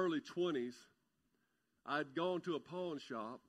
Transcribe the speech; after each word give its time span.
early 0.00 0.20
20s, 0.20 0.74
I'd 1.84 2.14
gone 2.14 2.40
to 2.42 2.54
a 2.54 2.60
pawn 2.60 2.98
shop, 2.98 3.40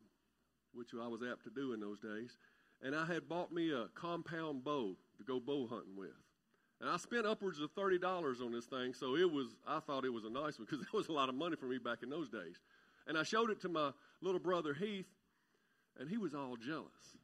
which 0.73 0.90
I 1.00 1.08
was 1.08 1.22
apt 1.23 1.44
to 1.46 1.50
do 1.50 1.73
in 1.73 1.80
those 1.80 2.00
days, 2.00 2.38
and 2.82 2.94
I 2.94 3.05
had 3.05 3.30
bought 3.30 3.54
me 3.54 3.72
a 3.72 3.88
compound 3.96 4.64
bow 4.64 4.95
to 5.18 5.23
go 5.23 5.40
bow 5.40 5.68
hunting 5.68 5.95
with. 5.95 6.09
And 6.82 6.90
I 6.90 6.98
spent 6.98 7.26
upwards 7.26 7.59
of 7.62 7.73
$30 7.73 8.42
on 8.42 8.52
this 8.52 8.66
thing, 8.66 8.94
so 8.94 9.16
it 9.16 9.32
was, 9.32 9.56
I 9.68 9.80
thought 9.80 10.04
it 10.04 10.14
was 10.14 10.26
a 10.26 10.30
nice 10.30 10.58
one 10.59 10.68
because 10.70 10.80
that 10.86 10.94
was 10.94 11.08
a 11.08 11.14
lot 11.14 11.30
of 11.30 11.36
money 11.36 11.56
for 11.56 11.68
me 11.68 11.78
back 11.78 12.04
in 12.04 12.09
those 12.09 12.30
days. 12.30 12.58
And 13.08 13.18
I 13.18 13.23
showed 13.23 13.50
it 13.50 13.62
to 13.62 13.70
my 13.70 13.92
little 14.22 14.40
brother 14.40 14.73
Heath, 14.73 15.08
and 16.00 16.09
he 16.09 16.18
was 16.18 16.34
all 16.34 16.58
jealous 16.58 17.18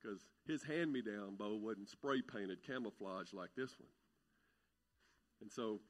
because 0.00 0.20
his 0.46 0.62
hand 0.62 0.92
me 0.92 1.02
down 1.02 1.36
bow 1.36 1.56
wasn't 1.56 1.88
spray 1.88 2.22
painted 2.22 2.64
camouflage 2.64 3.32
like 3.32 3.50
this 3.56 3.74
one. 3.78 3.90
And 5.40 5.50
so 5.50 5.80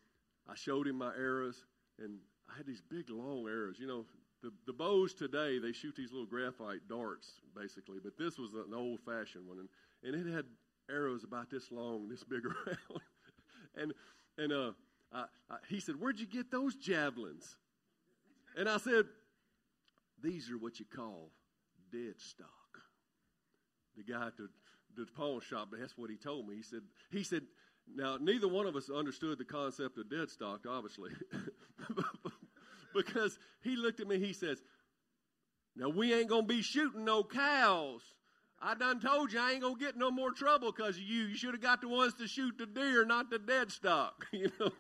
I 0.49 0.55
showed 0.55 0.87
him 0.87 0.97
my 0.97 1.13
arrows, 1.17 1.65
and 1.99 2.19
I 2.53 2.57
had 2.57 2.67
these 2.67 2.81
big, 2.81 3.11
long 3.11 3.47
arrows. 3.47 3.77
You 3.79 3.87
know, 3.87 4.05
the, 4.43 4.53
the 4.67 4.73
bows 4.73 5.15
today, 5.15 5.59
they 5.59 5.73
shoot 5.73 5.95
these 5.97 6.13
little 6.13 6.27
graphite 6.27 6.89
darts, 6.89 7.41
basically, 7.57 7.99
but 8.03 8.17
this 8.17 8.39
was 8.39 8.55
an 8.55 8.75
old 8.75 9.01
fashioned 9.01 9.47
one. 9.47 9.59
And, 9.59 10.15
and 10.15 10.27
it 10.27 10.33
had 10.33 10.47
arrows 10.91 11.25
about 11.25 11.51
this 11.51 11.71
long, 11.71 12.09
this 12.09 12.25
big 12.25 12.45
around. 12.47 13.03
and 13.77 13.95
and 14.39 14.53
uh, 14.53 14.73
I, 15.13 15.25
I, 15.51 15.57
he 15.69 15.81
said, 15.81 15.97
Where'd 16.01 16.21
you 16.21 16.27
get 16.27 16.51
those 16.51 16.75
javelins? 16.77 17.57
And 18.57 18.69
I 18.69 18.79
said, 18.79 19.07
These 20.23 20.51
are 20.51 20.59
what 20.59 20.79
you 20.79 20.87
call 20.87 21.31
dead 21.91 22.15
stock 22.19 22.59
the 23.99 24.13
guy 24.13 24.29
at 24.29 24.37
the, 24.37 24.49
the 24.97 25.07
pawn 25.17 25.41
shop, 25.41 25.69
that's 25.77 25.99
what 25.99 26.11
he 26.11 26.17
told 26.17 26.49
me. 26.49 26.57
He 26.57 26.63
said, 26.63 26.83
he 27.11 27.23
said, 27.23 27.43
now 27.95 28.17
neither 28.21 28.49
one 28.49 28.67
of 28.67 28.77
us 28.77 28.91
understood 28.91 29.39
the 29.39 29.45
concept 29.45 29.99
of 29.99 30.11
dead 30.11 30.31
stock, 30.31 30.61
obviously. 30.69 31.11
because 32.95 33.39
he 33.63 33.77
looked 33.77 34.01
at 34.01 34.09
me, 34.09 34.19
he 34.19 34.33
says, 34.33 34.63
Now 35.77 35.89
we 35.89 36.15
ain't 36.15 36.29
gonna 36.29 36.43
be 36.47 36.63
shooting 36.63 37.05
no 37.05 37.23
cows. 37.23 38.03
I 38.61 38.75
done 38.75 39.01
told 39.01 39.33
you 39.33 39.39
I 39.39 39.53
ain't 39.53 39.63
gonna 39.63 39.79
get 39.79 39.97
no 39.97 40.11
more 40.11 40.33
trouble 40.33 40.73
because 40.73 40.97
of 40.97 41.03
you. 41.03 41.25
You 41.27 41.37
should 41.37 41.55
have 41.55 41.63
got 41.63 41.81
the 41.81 41.89
ones 41.89 42.15
to 42.15 42.27
shoot 42.27 42.59
the 42.59 42.67
deer, 42.67 43.05
not 43.05 43.31
the 43.31 43.39
dead 43.39 43.71
stock. 43.71 44.27
You 44.33 44.51
know. 44.59 44.73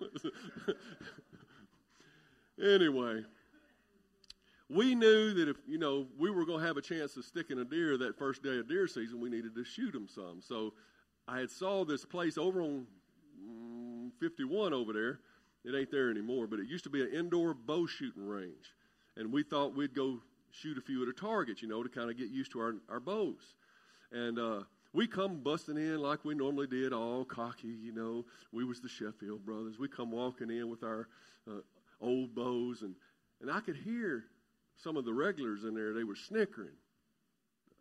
anyway 2.74 3.22
we 4.70 4.94
knew 4.94 5.32
that 5.34 5.48
if 5.48 5.56
you 5.66 5.78
know 5.78 6.06
we 6.18 6.30
were 6.30 6.44
going 6.44 6.60
to 6.60 6.66
have 6.66 6.76
a 6.76 6.82
chance 6.82 7.16
of 7.16 7.24
sticking 7.24 7.58
a 7.58 7.64
deer 7.64 7.96
that 7.98 8.18
first 8.18 8.42
day 8.42 8.58
of 8.58 8.68
deer 8.68 8.86
season, 8.86 9.20
we 9.20 9.30
needed 9.30 9.54
to 9.54 9.64
shoot 9.64 9.92
them 9.92 10.08
some. 10.08 10.40
So 10.42 10.74
I 11.26 11.40
had 11.40 11.50
saw 11.50 11.84
this 11.84 12.04
place 12.04 12.36
over 12.36 12.60
on 12.60 12.86
mm, 13.42 14.10
51 14.20 14.72
over 14.74 14.92
there. 14.92 15.20
It 15.69 15.78
ain't 15.78 15.91
there 15.91 16.11
anymore, 16.11 16.47
but 16.47 16.61
it 16.61 16.66
used 16.66 16.84
to 16.84 16.91
be 16.91 17.02
an 17.02 17.12
indoor 17.12 17.52
bow 17.52 17.86
shooting 17.86 18.27
range, 18.27 18.74
and 19.16 19.30
we 19.30 19.42
thought 19.42 19.77
we'd 19.77 19.94
go 19.94 20.20
shoot 20.50 20.78
a 20.78 20.80
few 20.80 21.02
at 21.02 21.08
a 21.08 21.12
target, 21.12 21.60
you 21.60 21.69
know, 21.69 21.83
to 21.83 21.88
kind 21.91 22.10
of 22.10 22.16
get 22.16 22.28
used 22.28 22.52
to 22.52 22.60
our 22.60 22.75
our 22.88 23.00
bows. 23.00 23.54
And 24.10 24.38
uh, 24.38 24.60
we 24.94 25.06
come 25.06 25.41
busting 25.41 25.76
in 25.76 25.98
like 25.98 26.25
we 26.25 26.34
normally 26.34 26.66
did, 26.66 26.94
all 26.94 27.25
cocky, 27.25 27.69
you 27.69 27.92
know. 27.92 28.25
We 28.50 28.65
was 28.65 28.81
the 28.81 28.88
Sheffield 28.88 29.44
brothers. 29.44 29.78
We 29.78 29.88
come 29.88 30.10
walking 30.10 30.50
in 30.50 30.70
with 30.70 30.82
our 30.82 31.09
uh, 31.47 31.60
old 32.00 32.34
bows, 32.34 32.81
and 32.81 32.94
and 33.42 33.50
I 33.50 33.60
could 33.60 33.76
hear 33.76 34.25
some 34.82 34.97
of 34.97 35.04
the 35.04 35.12
regulars 35.12 35.65
in 35.65 35.75
there, 35.75 35.92
they 35.92 36.04
were 36.04 36.16
snickering 36.16 36.76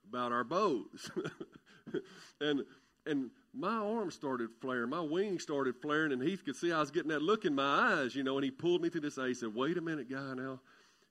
about 0.09 0.31
our 0.31 0.43
bows. 0.43 1.09
and 2.41 2.63
and 3.05 3.29
my 3.57 3.75
arm 3.75 4.11
started 4.11 4.49
flaring, 4.61 4.89
my 4.89 5.01
wings 5.01 5.43
started 5.43 5.75
flaring, 5.81 6.11
and 6.11 6.21
Heath 6.21 6.45
could 6.45 6.55
see 6.55 6.71
I 6.71 6.79
was 6.79 6.91
getting 6.91 7.09
that 7.09 7.21
look 7.21 7.45
in 7.45 7.55
my 7.55 8.01
eyes, 8.01 8.15
you 8.15 8.23
know, 8.23 8.37
and 8.37 8.43
he 8.43 8.51
pulled 8.51 8.81
me 8.81 8.89
to 8.91 8.99
this 8.99 9.15
side. 9.15 9.29
He 9.29 9.33
said, 9.33 9.55
Wait 9.55 9.77
a 9.77 9.81
minute, 9.81 10.09
guy, 10.09 10.33
now. 10.35 10.59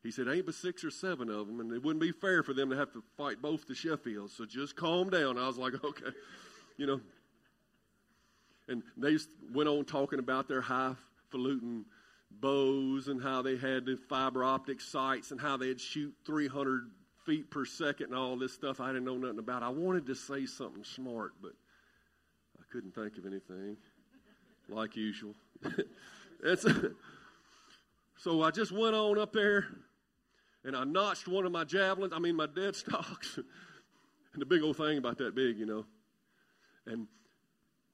He 0.02 0.12
said, 0.12 0.28
Ain't 0.28 0.46
but 0.46 0.54
six 0.54 0.84
or 0.84 0.90
seven 0.90 1.28
of 1.28 1.48
them, 1.48 1.60
and 1.60 1.72
it 1.72 1.82
wouldn't 1.82 2.00
be 2.00 2.12
fair 2.12 2.42
for 2.42 2.54
them 2.54 2.70
to 2.70 2.76
have 2.76 2.92
to 2.92 3.02
fight 3.16 3.42
both 3.42 3.66
the 3.66 3.74
Sheffields, 3.74 4.36
so 4.36 4.46
just 4.46 4.76
calm 4.76 5.10
down. 5.10 5.38
I 5.38 5.46
was 5.46 5.58
like, 5.58 5.72
Okay, 5.84 6.10
you 6.76 6.86
know. 6.86 7.00
And 8.68 8.82
they 8.96 9.16
went 9.52 9.68
on 9.68 9.84
talking 9.84 10.18
about 10.18 10.48
their 10.48 10.60
highfalutin 10.60 11.84
bows 12.30 13.08
and 13.08 13.22
how 13.22 13.42
they 13.42 13.56
had 13.56 13.86
the 13.86 13.96
fiber 14.08 14.42
optic 14.42 14.80
sights 14.80 15.30
and 15.30 15.40
how 15.40 15.56
they'd 15.56 15.80
shoot 15.80 16.12
300 16.24 16.90
feet 17.24 17.50
per 17.50 17.64
second 17.64 18.06
and 18.06 18.16
all 18.16 18.36
this 18.36 18.52
stuff 18.52 18.80
I 18.80 18.88
didn't 18.88 19.04
know 19.04 19.16
nothing 19.16 19.38
about. 19.38 19.62
I 19.62 19.68
wanted 19.68 20.06
to 20.06 20.14
say 20.14 20.46
something 20.46 20.84
smart, 20.84 21.34
but 21.40 21.52
couldn't 22.76 22.94
think 22.94 23.16
of 23.16 23.24
anything, 23.24 23.74
like 24.68 24.96
usual. 24.96 25.34
it's, 26.44 26.66
so 28.18 28.42
I 28.42 28.50
just 28.50 28.70
went 28.70 28.94
on 28.94 29.18
up 29.18 29.32
there 29.32 29.64
and 30.62 30.76
I 30.76 30.84
notched 30.84 31.26
one 31.26 31.46
of 31.46 31.52
my 31.52 31.64
javelins, 31.64 32.12
I 32.14 32.18
mean, 32.18 32.36
my 32.36 32.44
dead 32.44 32.76
stocks. 32.76 33.36
and 34.34 34.42
the 34.42 34.44
big 34.44 34.62
old 34.62 34.76
thing 34.76 34.98
about 34.98 35.16
that 35.18 35.34
big, 35.34 35.56
you 35.56 35.64
know. 35.64 35.86
And 36.86 37.06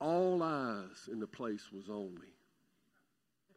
all 0.00 0.43
eyes 0.43 1.09
in 1.12 1.20
the 1.20 1.28
place 1.28 1.70
was 1.72 1.88
on 1.88 2.14
me. 2.14 2.32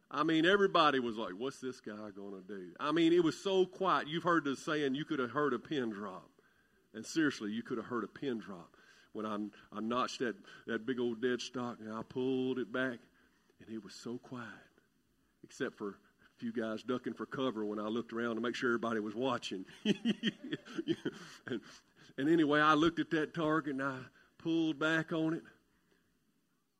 I 0.08 0.22
mean, 0.22 0.46
everybody 0.46 1.00
was 1.00 1.16
like, 1.16 1.32
what's 1.36 1.58
this 1.58 1.80
guy 1.80 2.10
going 2.14 2.40
to 2.40 2.44
do? 2.46 2.68
I 2.78 2.92
mean, 2.92 3.12
it 3.12 3.24
was 3.24 3.36
so 3.36 3.66
quiet. 3.66 4.06
You've 4.06 4.22
heard 4.22 4.44
the 4.44 4.54
saying, 4.54 4.94
you 4.94 5.04
could 5.04 5.18
have 5.18 5.32
heard 5.32 5.54
a 5.54 5.58
pin 5.58 5.90
drop. 5.90 6.30
And 6.94 7.04
seriously, 7.04 7.50
you 7.50 7.64
could 7.64 7.78
have 7.78 7.86
heard 7.86 8.04
a 8.04 8.06
pin 8.06 8.38
drop. 8.38 8.75
When 9.16 9.24
I, 9.24 9.36
I 9.74 9.80
notched 9.80 10.18
that, 10.18 10.36
that 10.66 10.84
big 10.84 11.00
old 11.00 11.22
dead 11.22 11.40
stock 11.40 11.78
and 11.80 11.90
I 11.90 12.02
pulled 12.02 12.58
it 12.58 12.70
back, 12.70 12.98
and 13.60 13.74
it 13.74 13.82
was 13.82 13.94
so 13.94 14.18
quiet, 14.18 14.46
except 15.42 15.78
for 15.78 15.88
a 15.88 16.38
few 16.38 16.52
guys 16.52 16.82
ducking 16.82 17.14
for 17.14 17.24
cover 17.24 17.64
when 17.64 17.78
I 17.78 17.88
looked 17.88 18.12
around 18.12 18.34
to 18.34 18.42
make 18.42 18.54
sure 18.54 18.68
everybody 18.70 19.00
was 19.00 19.14
watching. 19.14 19.64
and, 19.86 21.60
and 22.18 22.28
anyway, 22.28 22.60
I 22.60 22.74
looked 22.74 22.98
at 22.98 23.10
that 23.12 23.32
target 23.32 23.72
and 23.72 23.82
I 23.82 23.96
pulled 24.36 24.78
back 24.78 25.12
on 25.12 25.32
it. 25.32 25.42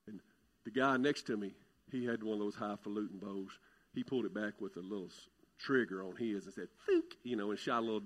And 0.06 0.20
the 0.66 0.70
guy 0.70 0.98
next 0.98 1.22
to 1.28 1.38
me, 1.38 1.54
he 1.90 2.04
had 2.04 2.22
one 2.22 2.34
of 2.34 2.40
those 2.40 2.54
highfalutin 2.54 3.18
bows. 3.18 3.58
He 3.94 4.04
pulled 4.04 4.26
it 4.26 4.34
back 4.34 4.60
with 4.60 4.76
a 4.76 4.80
little 4.80 5.08
trigger 5.58 6.04
on 6.04 6.16
his 6.16 6.44
and 6.44 6.52
said, 6.52 6.68
Fook, 6.86 7.14
you 7.22 7.36
know, 7.36 7.50
and 7.50 7.58
shot 7.58 7.78
a 7.78 7.86
little. 7.86 8.02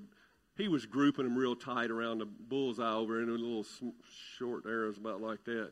He 0.61 0.69
was 0.69 0.85
grouping 0.85 1.25
them 1.25 1.37
real 1.37 1.57
tight 1.57 1.91
around 1.91 2.19
the 2.19 2.27
bullseye 2.27 2.93
over 2.93 3.23
in 3.23 3.31
a 3.31 3.33
little 3.33 3.65
short 4.37 4.65
arrows 4.67 4.99
about 4.99 5.23
like 5.23 5.43
that. 5.45 5.71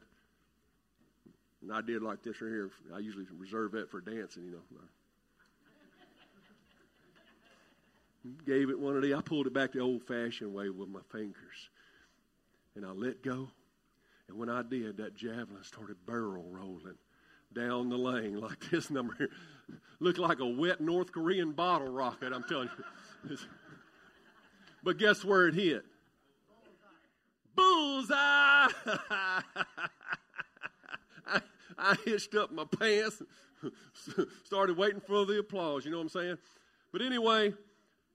And 1.61 1.73
I 1.73 1.83
did 1.83 2.03
like 2.03 2.23
this 2.23 2.41
right 2.41 2.49
here. 2.49 2.71
I 2.95 2.99
usually 3.01 3.27
reserve 3.37 3.73
that 3.73 3.91
for 3.91 4.01
dancing, 4.01 4.45
you 4.45 4.53
know. 4.53 4.59
Gave 8.47 8.71
it 8.71 8.79
one 8.79 8.97
of 8.97 9.03
the. 9.03 9.15
I 9.15 9.21
pulled 9.21 9.47
it 9.47 9.53
back 9.53 9.73
the 9.73 9.81
old-fashioned 9.81 10.53
way 10.53 10.71
with 10.71 10.89
my 10.89 11.01
fingers, 11.13 11.71
and 12.75 12.87
I 12.87 12.91
let 12.91 13.23
go. 13.23 13.51
And 14.29 14.39
when 14.39 14.49
I 14.49 14.63
did, 14.63 14.97
that 14.99 15.15
javelin 15.15 15.63
started 15.63 15.97
barrel 16.07 16.47
rolling 16.51 16.95
down 17.55 17.89
the 17.89 17.97
lane 17.97 18.41
like 18.41 18.71
this 18.71 18.91
number 18.91 19.15
here. 19.19 19.31
Looked 20.01 20.19
like 20.19 20.41
a 20.41 20.47
wet 20.47 20.81
North 20.81 21.13
Korean 21.13 21.53
bottle 21.53 21.89
rocket, 21.89 22.33
I'm 22.33 22.45
telling 22.45 22.71
you. 23.29 23.37
but 24.89 24.97
guess 24.97 25.23
where 25.23 25.49
it 25.49 25.55
hit? 25.55 25.85
Bullseye! 27.55 28.15
I, 28.17 29.43
I 31.79 31.95
hitched 32.07 32.35
up 32.35 32.51
my 32.53 32.65
pants, 32.65 33.23
started 34.45 34.79
waiting 34.79 35.03
for 35.03 35.27
the 35.27 35.41
applause, 35.41 35.85
you 35.85 35.91
know 35.91 35.99
what 35.99 36.05
I'm 36.05 36.09
saying? 36.09 36.39
But 36.91 37.03
anyway, 37.03 37.53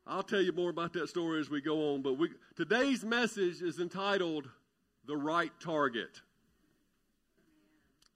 I'll 0.07 0.23
tell 0.23 0.41
you 0.41 0.51
more 0.51 0.71
about 0.71 0.93
that 0.93 1.09
story 1.09 1.39
as 1.39 1.47
we 1.47 1.61
go 1.61 1.93
on. 1.93 2.01
But 2.01 2.17
we, 2.17 2.29
today's 2.55 3.05
message 3.05 3.61
is 3.61 3.77
entitled 3.77 4.49
The 5.05 5.15
Right 5.15 5.51
Target. 5.59 6.21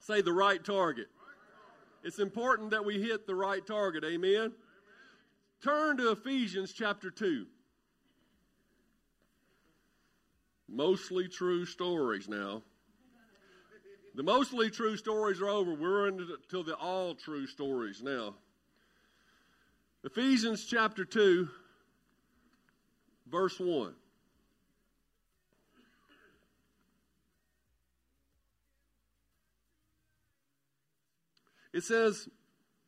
Say 0.00 0.20
the 0.20 0.32
right 0.32 0.64
target. 0.64 1.06
It's 2.02 2.18
important 2.18 2.72
that 2.72 2.84
we 2.84 3.00
hit 3.00 3.24
the 3.24 3.36
right 3.36 3.64
target. 3.64 4.02
Amen. 4.04 4.50
Turn 5.62 5.96
to 5.98 6.10
Ephesians 6.10 6.72
chapter 6.72 7.12
2. 7.12 7.46
Mostly 10.68 11.28
true 11.28 11.64
stories 11.64 12.28
now. 12.28 12.62
The 14.14 14.22
mostly 14.22 14.70
true 14.70 14.96
stories 14.96 15.40
are 15.40 15.48
over. 15.48 15.72
We're 15.72 16.08
into 16.08 16.26
the, 16.62 16.74
all 16.74 17.14
true 17.14 17.46
stories 17.46 18.02
now. 18.02 18.34
Ephesians 20.04 20.64
chapter 20.64 21.04
2, 21.04 21.48
verse 23.30 23.58
1. 23.58 23.94
It 31.72 31.84
says, 31.84 32.28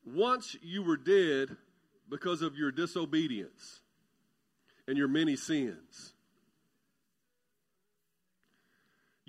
Once 0.05 0.57
you 0.63 0.83
were 0.83 0.97
dead 0.97 1.57
because 2.09 2.43
of 2.43 2.57
your 2.57 2.73
disobedience 2.73 3.81
and 4.89 4.99
your 4.99 5.09
many 5.09 5.37
sins. 5.37 6.15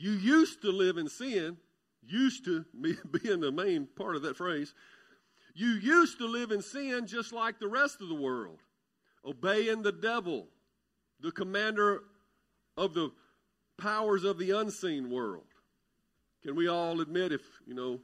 You 0.01 0.13
used 0.13 0.63
to 0.63 0.71
live 0.71 0.97
in 0.97 1.07
sin, 1.07 1.57
used 2.01 2.43
to 2.45 2.65
be 2.81 2.95
being 3.21 3.39
the 3.39 3.51
main 3.51 3.87
part 3.95 4.15
of 4.15 4.23
that 4.23 4.35
phrase. 4.35 4.73
You 5.53 5.67
used 5.67 6.17
to 6.17 6.27
live 6.27 6.51
in 6.51 6.63
sin 6.63 7.05
just 7.05 7.31
like 7.31 7.59
the 7.59 7.67
rest 7.67 8.01
of 8.01 8.09
the 8.09 8.15
world, 8.15 8.61
obeying 9.23 9.83
the 9.83 9.91
devil, 9.91 10.47
the 11.19 11.31
commander 11.31 12.01
of 12.75 12.95
the 12.95 13.11
powers 13.77 14.23
of 14.23 14.39
the 14.39 14.49
unseen 14.51 15.11
world. 15.11 15.45
Can 16.41 16.55
we 16.55 16.67
all 16.67 16.99
admit 17.01 17.31
if, 17.31 17.41
you 17.67 17.75
know, 17.75 17.99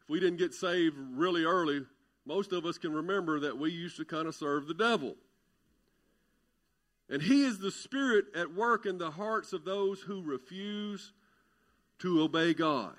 if 0.00 0.08
we 0.08 0.20
didn't 0.20 0.38
get 0.38 0.54
saved 0.54 0.96
really 0.96 1.44
early, 1.44 1.82
most 2.24 2.52
of 2.52 2.64
us 2.64 2.78
can 2.78 2.94
remember 2.94 3.40
that 3.40 3.58
we 3.58 3.70
used 3.70 3.98
to 3.98 4.06
kind 4.06 4.26
of 4.26 4.34
serve 4.34 4.68
the 4.68 4.74
devil. 4.74 5.16
And 7.10 7.20
he 7.20 7.44
is 7.44 7.58
the 7.58 7.70
spirit 7.70 8.26
at 8.34 8.54
work 8.54 8.86
in 8.86 8.96
the 8.96 9.10
hearts 9.10 9.52
of 9.52 9.66
those 9.66 10.00
who 10.00 10.22
refuse 10.22 11.12
to 12.02 12.22
obey 12.22 12.52
God. 12.52 12.94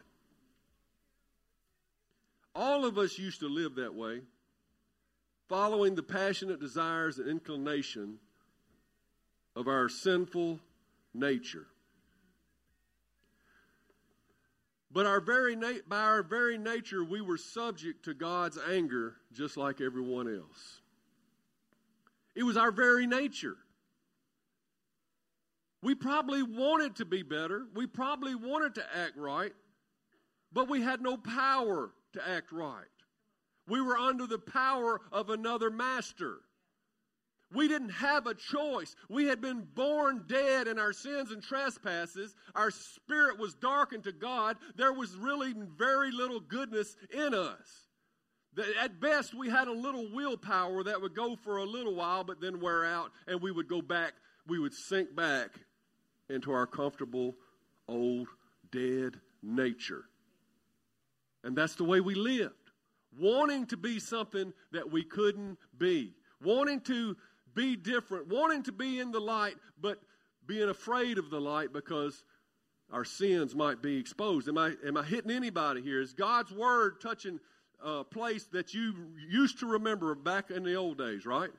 All 2.56 2.86
of 2.86 2.98
us 2.98 3.18
used 3.18 3.42
to 3.42 3.50
live 3.50 3.76
that 3.76 3.94
way, 3.94 4.22
following 5.50 5.96
the 5.96 6.04
passionate 6.04 6.60
desires 6.60 7.20
and 7.20 7.30
inclination 7.30 8.20
of 9.56 9.68
our 9.68 9.90
sinful 9.90 10.60
nature. 11.14 11.68
But 14.92 15.06
our 15.06 15.20
very 15.20 15.56
na- 15.56 15.82
by 15.88 16.02
our 16.02 16.24
very 16.24 16.58
nature, 16.58 17.04
we 17.04 17.20
were 17.20 17.38
subject 17.38 18.06
to 18.06 18.14
God's 18.14 18.58
anger 18.70 19.16
just 19.34 19.58
like 19.58 19.82
everyone 19.82 20.34
else. 20.34 20.82
It 22.36 22.44
was 22.44 22.58
our 22.58 22.72
very 22.72 23.08
nature. 23.08 23.58
We 25.84 25.96
probably 25.96 26.42
wanted 26.44 26.96
to 26.96 27.06
be 27.06 27.24
better. 27.24 27.66
We 27.76 27.88
probably 27.88 28.36
wanted 28.36 28.76
to 28.76 28.86
act 28.96 29.18
right, 29.18 29.52
but 30.54 30.70
we 30.70 30.82
had 30.82 31.02
no 31.02 31.18
power 31.18 31.92
to 32.14 32.28
act 32.28 32.54
right. 32.54 32.86
We 33.68 33.82
were 33.82 33.98
under 33.98 34.26
the 34.26 34.40
power 34.40 35.02
of 35.12 35.30
another 35.30 35.70
master. 35.70 36.38
We 37.54 37.68
didn't 37.68 37.90
have 37.90 38.28
a 38.28 38.34
choice. 38.34 38.96
We 39.10 39.26
had 39.26 39.42
been 39.42 39.68
born 39.76 40.24
dead 40.26 40.70
in 40.70 40.80
our 40.80 40.94
sins 40.94 41.32
and 41.32 41.44
trespasses. 41.44 42.34
Our 42.56 42.72
spirit 42.72 43.38
was 43.38 43.54
darkened 43.54 44.06
to 44.06 44.14
God. 44.14 44.58
There 44.76 44.94
was 44.94 45.16
really 45.18 45.54
very 45.78 46.12
little 46.12 46.40
goodness 46.40 46.96
in 47.14 47.34
us. 47.34 47.90
At 48.82 49.02
best, 49.02 49.34
we 49.34 49.50
had 49.50 49.68
a 49.68 49.74
little 49.74 50.10
willpower 50.14 50.84
that 50.84 51.02
would 51.02 51.16
go 51.16 51.36
for 51.36 51.58
a 51.58 51.66
little 51.66 51.96
while, 51.96 52.24
but 52.24 52.40
then 52.40 52.62
wear 52.62 52.86
out, 52.86 53.12
and 53.28 53.42
we 53.42 53.52
would 53.52 53.68
go 53.68 53.82
back, 53.82 54.14
we 54.48 54.60
would 54.60 54.74
sink 54.74 55.14
back 55.16 55.50
into 56.30 56.52
our 56.52 56.66
comfortable, 56.66 57.36
old, 57.88 58.28
dead 58.72 59.20
nature. 59.42 60.06
And 61.44 61.56
that's 61.56 61.76
the 61.76 61.84
way 61.84 62.00
we 62.00 62.16
lived, 62.16 62.72
wanting 63.20 63.66
to 63.68 63.78
be 63.78 64.00
something 64.00 64.54
that 64.72 64.92
we 64.92 65.04
couldn't 65.04 65.58
be, 65.78 66.14
wanting 66.42 66.82
to 66.82 67.18
be 67.54 67.76
different, 67.76 68.28
wanting 68.28 68.64
to 68.64 68.72
be 68.72 69.00
in 69.00 69.12
the 69.12 69.20
light, 69.20 69.56
but 69.80 70.00
being 70.48 70.70
afraid 70.70 71.18
of 71.18 71.30
the 71.30 71.40
light 71.40 71.74
because 71.74 72.24
our 72.92 73.06
sins 73.06 73.56
might 73.56 73.82
be 73.82 73.98
exposed. 73.98 74.48
Am 74.48 74.58
I, 74.58 74.74
am 74.86 74.98
I 74.98 75.04
hitting 75.04 75.32
anybody 75.32 75.82
here? 75.82 76.02
Is 76.02 76.14
God's 76.14 76.52
word 76.52 77.02
touching 77.02 77.40
a 77.84 78.04
place 78.04 78.46
that 78.54 78.74
you 78.74 78.94
used 79.30 79.60
to 79.60 79.66
remember 79.66 80.16
back 80.16 80.52
in 80.52 80.64
the 80.64 80.76
old 80.76 80.98
days, 80.98 81.26
right? 81.26 81.50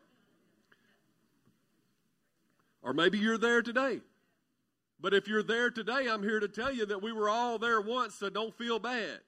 Or 2.83 2.93
maybe 2.93 3.19
you're 3.19 3.39
there 3.39 3.63
today. 3.63 4.01
But 5.05 5.13
if 5.13 5.29
you're 5.29 5.43
there 5.43 5.69
today, 5.69 6.09
I'm 6.09 6.23
here 6.23 6.41
to 6.41 6.49
tell 6.49 6.73
you 6.73 6.87
that 6.87 7.03
we 7.03 7.13
were 7.13 7.29
all 7.29 7.59
there 7.59 7.83
once, 7.83 8.15
so 8.15 8.31
don't 8.31 8.57
feel 8.57 8.79
bad. 8.79 9.21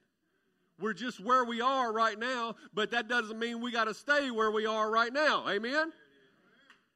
We're 0.81 0.94
just 0.94 1.20
where 1.20 1.44
we 1.44 1.61
are 1.61 1.93
right 1.93 2.19
now, 2.19 2.56
but 2.73 2.93
that 2.93 3.08
doesn't 3.08 3.38
mean 3.38 3.61
we 3.61 3.73
got 3.73 3.84
to 3.84 3.93
stay 3.93 4.31
where 4.31 4.50
we 4.50 4.64
are 4.64 4.90
right 4.90 5.12
now. 5.12 5.46
Amen? 5.46 5.93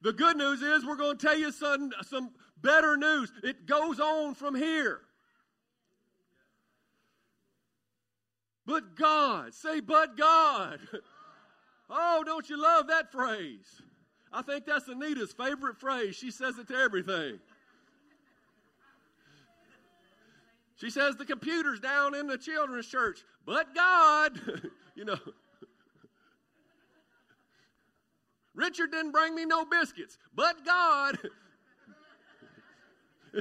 The 0.00 0.14
good 0.14 0.38
news 0.38 0.62
is 0.62 0.86
we're 0.86 0.96
going 0.96 1.18
to 1.18 1.26
tell 1.26 1.38
you 1.38 1.52
some, 1.52 1.90
some 2.06 2.30
better 2.62 2.96
news. 2.96 3.30
It 3.42 3.66
goes 3.66 4.00
on 4.00 4.34
from 4.34 4.54
here. 4.54 5.02
But 8.64 8.96
God, 8.96 9.52
say, 9.52 9.80
but 9.80 10.16
God. 10.16 10.80
Oh, 11.92 12.22
don't 12.24 12.48
you 12.48 12.56
love 12.56 12.86
that 12.86 13.10
phrase? 13.10 13.82
I 14.32 14.42
think 14.42 14.64
that's 14.64 14.88
Anita's 14.88 15.32
favorite 15.32 15.76
phrase. 15.76 16.14
She 16.14 16.30
says 16.30 16.56
it 16.56 16.68
to 16.68 16.76
everything. 16.76 17.40
She 20.80 20.88
says 20.88 21.16
the 21.16 21.26
computer's 21.26 21.78
down 21.78 22.14
in 22.14 22.26
the 22.26 22.38
children's 22.38 22.86
church, 22.86 23.20
but 23.44 23.74
God, 23.74 24.40
you 24.94 25.04
know. 25.04 25.18
Richard 28.54 28.90
didn't 28.90 29.12
bring 29.12 29.34
me 29.34 29.44
no 29.44 29.66
biscuits, 29.66 30.16
but 30.34 30.64
God. 30.64 31.18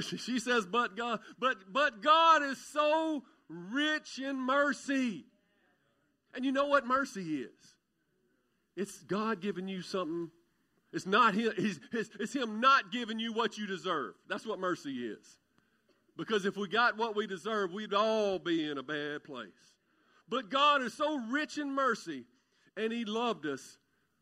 she 0.00 0.38
says, 0.38 0.66
but 0.66 0.96
God, 0.96 1.20
but 1.38 1.72
but 1.72 2.02
God 2.02 2.42
is 2.42 2.58
so 2.72 3.22
rich 3.48 4.18
in 4.18 4.36
mercy. 4.36 5.24
And 6.34 6.44
you 6.44 6.52
know 6.52 6.66
what 6.66 6.86
mercy 6.86 7.38
is? 7.38 7.74
It's 8.76 8.98
God 9.02 9.40
giving 9.40 9.66
you 9.66 9.80
something. 9.80 10.30
It's 10.92 11.06
not 11.06 11.34
him, 11.34 11.52
it's, 11.56 12.10
it's 12.20 12.34
him 12.34 12.60
not 12.60 12.92
giving 12.92 13.18
you 13.18 13.32
what 13.32 13.56
you 13.56 13.66
deserve. 13.66 14.14
That's 14.28 14.46
what 14.46 14.58
mercy 14.58 15.06
is. 15.06 15.39
Because 16.20 16.44
if 16.44 16.54
we 16.58 16.68
got 16.68 16.98
what 16.98 17.16
we 17.16 17.26
deserve, 17.26 17.72
we'd 17.72 17.94
all 17.94 18.38
be 18.38 18.68
in 18.70 18.76
a 18.76 18.82
bad 18.82 19.24
place. 19.24 19.48
But 20.28 20.50
God 20.50 20.82
is 20.82 20.92
so 20.92 21.16
rich 21.16 21.56
in 21.56 21.74
mercy, 21.74 22.26
and 22.76 22.92
He 22.92 23.06
loved 23.06 23.46
us 23.46 23.78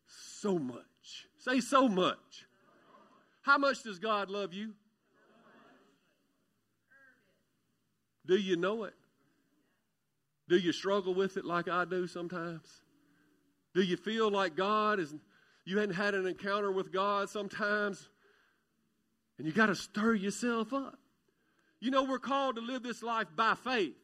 so 0.07 0.57
much. 0.57 1.27
Say 1.39 1.59
so 1.59 1.89
much. 1.89 2.45
How 3.41 3.57
much 3.57 3.83
does 3.83 3.99
God 3.99 4.29
love 4.29 4.53
you? 4.53 4.75
Do 8.25 8.37
you 8.37 8.55
know 8.55 8.85
it? 8.85 8.93
Do 10.47 10.55
you 10.55 10.71
struggle 10.71 11.13
with 11.13 11.35
it 11.35 11.43
like 11.43 11.67
I 11.67 11.83
do 11.83 12.07
sometimes? 12.07 12.81
Do 13.75 13.81
you 13.81 13.97
feel 13.97 14.31
like 14.31 14.55
God 14.55 15.01
is, 15.01 15.13
you 15.65 15.77
hadn't 15.79 15.95
had 15.95 16.15
an 16.15 16.27
encounter 16.27 16.71
with 16.71 16.93
God 16.93 17.29
sometimes? 17.29 18.07
And 19.37 19.45
you 19.45 19.51
got 19.51 19.65
to 19.65 19.75
stir 19.75 20.13
yourself 20.13 20.71
up. 20.71 20.97
You 21.79 21.91
know, 21.91 22.03
we're 22.03 22.19
called 22.19 22.55
to 22.55 22.61
live 22.61 22.83
this 22.83 23.01
life 23.01 23.27
by 23.35 23.55
faith. 23.55 23.95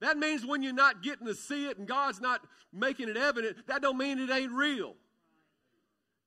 That 0.00 0.18
means 0.18 0.44
when 0.44 0.62
you're 0.62 0.72
not 0.72 1.02
getting 1.02 1.26
to 1.26 1.34
see 1.34 1.66
it 1.66 1.78
and 1.78 1.86
God's 1.86 2.20
not 2.20 2.40
making 2.72 3.08
it 3.08 3.16
evident, 3.16 3.66
that 3.66 3.82
don't 3.82 3.96
mean 3.96 4.18
it 4.18 4.30
ain't 4.30 4.52
real. 4.52 4.94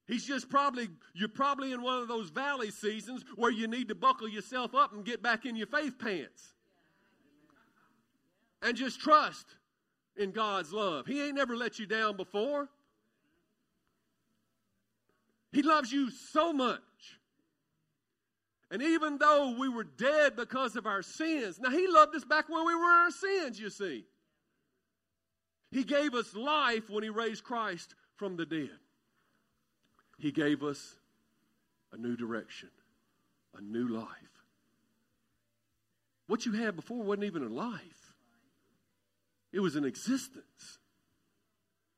He's 0.07 0.25
just 0.25 0.49
probably, 0.49 0.87
you're 1.13 1.27
probably 1.27 1.73
in 1.73 1.81
one 1.81 2.01
of 2.01 2.07
those 2.07 2.29
valley 2.29 2.71
seasons 2.71 3.25
where 3.35 3.51
you 3.51 3.67
need 3.67 3.89
to 3.89 3.95
buckle 3.95 4.29
yourself 4.29 4.73
up 4.73 4.93
and 4.93 5.03
get 5.03 5.21
back 5.21 5.45
in 5.45 5.55
your 5.55 5.67
faith 5.67 5.99
pants. 5.99 6.53
And 8.61 8.75
just 8.75 9.01
trust 9.01 9.45
in 10.15 10.31
God's 10.31 10.71
love. 10.71 11.05
He 11.05 11.21
ain't 11.21 11.35
never 11.35 11.55
let 11.55 11.77
you 11.77 11.85
down 11.85 12.15
before. 12.15 12.69
He 15.51 15.61
loves 15.61 15.91
you 15.91 16.09
so 16.09 16.53
much. 16.53 17.16
And 18.69 18.81
even 18.81 19.17
though 19.17 19.55
we 19.57 19.69
were 19.69 19.85
dead 19.85 20.35
because 20.35 20.75
of 20.75 20.85
our 20.85 21.01
sins, 21.01 21.59
now 21.59 21.69
He 21.69 21.87
loved 21.87 22.15
us 22.15 22.25
back 22.25 22.49
when 22.49 22.65
we 22.65 22.75
were 22.75 22.83
in 22.83 22.97
our 22.97 23.11
sins, 23.11 23.59
you 23.59 23.69
see. 23.69 24.03
He 25.71 25.83
gave 25.83 26.13
us 26.13 26.35
life 26.35 26.89
when 26.89 27.03
He 27.03 27.09
raised 27.09 27.43
Christ 27.43 27.95
from 28.17 28.35
the 28.35 28.45
dead. 28.45 28.69
He 30.17 30.31
gave 30.31 30.63
us 30.63 30.95
a 31.93 31.97
new 31.97 32.17
direction, 32.17 32.69
a 33.57 33.61
new 33.61 33.87
life. 33.87 34.05
What 36.27 36.45
you 36.45 36.51
had 36.51 36.75
before 36.75 37.03
wasn't 37.03 37.25
even 37.25 37.43
a 37.43 37.49
life, 37.49 38.13
it 39.53 39.61
was 39.61 39.77
an 39.77 39.85
existence. 39.85 40.79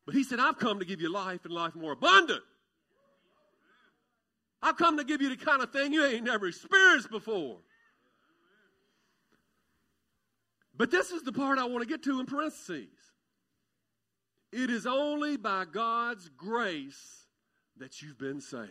But 0.06 0.14
He 0.14 0.24
said, 0.24 0.40
I've 0.40 0.60
come 0.60 0.80
to 0.80 0.86
give 0.86 1.02
you 1.02 1.12
life 1.12 1.46
and 1.46 1.54
life 1.54 1.74
more 1.74 1.94
abundant. 1.94 2.44
I've 4.62 4.78
come 4.78 4.98
to 4.98 5.04
give 5.04 5.22
you 5.22 5.30
the 5.30 5.38
kind 5.38 5.62
of 5.62 5.72
thing 5.72 5.94
you 5.94 6.06
ain't 6.06 6.24
never 6.24 6.48
experienced 6.48 7.10
before. 7.10 7.58
But 10.75 10.92
this 10.92 11.12
is 11.12 11.24
the 11.24 11.34
part 11.34 11.60
I 11.60 11.66
want 11.66 11.82
to 11.82 11.88
get 11.88 12.04
to 12.04 12.20
in 12.20 12.25
parentheses. 12.25 12.88
It 14.51 14.70
is 14.70 14.88
only 14.88 15.38
by 15.38 15.66
God's 15.66 16.30
grace 16.30 17.25
that 17.78 18.01
you've 18.01 18.18
been 18.18 18.42
saved. 18.42 18.70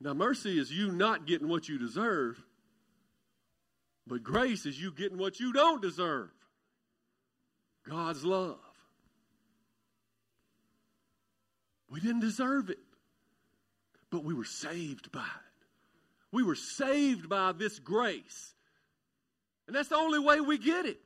Now, 0.00 0.14
mercy 0.14 0.58
is 0.58 0.70
you 0.70 0.90
not 0.90 1.26
getting 1.26 1.48
what 1.48 1.68
you 1.68 1.78
deserve, 1.78 2.42
but 4.06 4.22
grace 4.22 4.66
is 4.66 4.80
you 4.80 4.92
getting 4.92 5.18
what 5.18 5.40
you 5.40 5.52
don't 5.52 5.80
deserve 5.80 6.30
God's 7.88 8.24
love. 8.24 8.58
We 11.96 12.02
didn't 12.02 12.20
deserve 12.20 12.68
it, 12.68 12.78
but 14.10 14.22
we 14.22 14.34
were 14.34 14.44
saved 14.44 15.10
by 15.12 15.20
it. 15.20 15.64
We 16.30 16.42
were 16.42 16.54
saved 16.54 17.26
by 17.26 17.52
this 17.52 17.78
grace. 17.78 18.52
And 19.66 19.74
that's 19.74 19.88
the 19.88 19.96
only 19.96 20.18
way 20.18 20.42
we 20.42 20.58
get 20.58 20.84
it. 20.84 21.00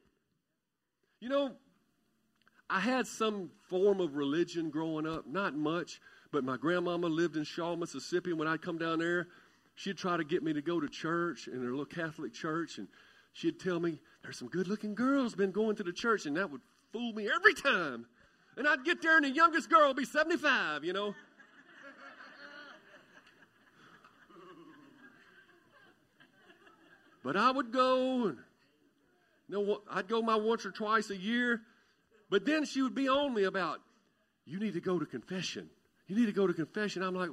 You 1.21 1.29
know, 1.29 1.53
I 2.69 2.81
had 2.81 3.07
some 3.07 3.51
form 3.69 4.01
of 4.01 4.17
religion 4.17 4.69
growing 4.69 5.07
up, 5.07 5.29
not 5.29 5.55
much, 5.55 6.01
but 6.33 6.43
my 6.43 6.57
grandmama 6.57 7.07
lived 7.07 7.37
in 7.37 7.45
Shaw, 7.45 7.77
Mississippi. 7.77 8.31
And 8.31 8.39
when 8.41 8.49
I'd 8.49 8.61
come 8.61 8.77
down 8.77 8.99
there, 8.99 9.29
she'd 9.77 9.97
try 9.97 10.17
to 10.17 10.25
get 10.25 10.43
me 10.43 10.53
to 10.55 10.61
go 10.61 10.81
to 10.81 10.89
church 10.89 11.47
in 11.47 11.63
her 11.63 11.71
little 11.71 11.85
Catholic 11.85 12.35
church. 12.35 12.79
And 12.79 12.89
she'd 13.33 13.61
tell 13.61 13.79
me, 13.79 14.01
there's 14.25 14.41
some 14.41 14.49
good 14.49 14.67
looking 14.67 14.97
girls 14.97 15.37
been 15.37 15.53
going 15.53 15.77
to 15.77 15.85
the 15.85 15.93
church. 15.93 16.27
And 16.27 16.37
that 16.37 16.51
would 16.51 16.63
fool 16.93 17.13
me 17.13 17.31
every 17.33 17.55
time. 17.55 18.07
And 18.57 18.69
I'd 18.69 18.85
get 18.85 19.01
there, 19.01 19.17
and 19.17 19.25
the 19.25 19.31
youngest 19.31 19.71
girl 19.71 19.89
would 19.89 19.97
be 19.97 20.05
75, 20.05 20.85
you 20.85 20.93
know. 20.93 21.15
But 27.23 27.37
I 27.37 27.51
would 27.51 27.71
go, 27.71 28.27
and 28.27 28.39
I'd 29.91 30.09
go 30.09 30.23
my 30.23 30.37
once 30.37 30.65
or 30.65 30.71
twice 30.71 31.11
a 31.11 31.17
year. 31.17 31.61
But 32.31 32.47
then 32.47 32.65
she 32.65 32.81
would 32.83 32.95
be 32.95 33.09
on 33.09 33.35
me 33.35 33.45
about, 33.45 33.81
you 34.47 34.59
need 34.59 34.75
to 34.75 34.81
go 34.81 34.99
to 34.99 35.07
confession. 35.07 35.69
You 36.07 36.17
need 36.17 36.27
to 36.27 36.33
go 36.33 36.47
to 36.47 36.55
confession. 36.55 37.03
I'm 37.03 37.15
like, 37.15 37.31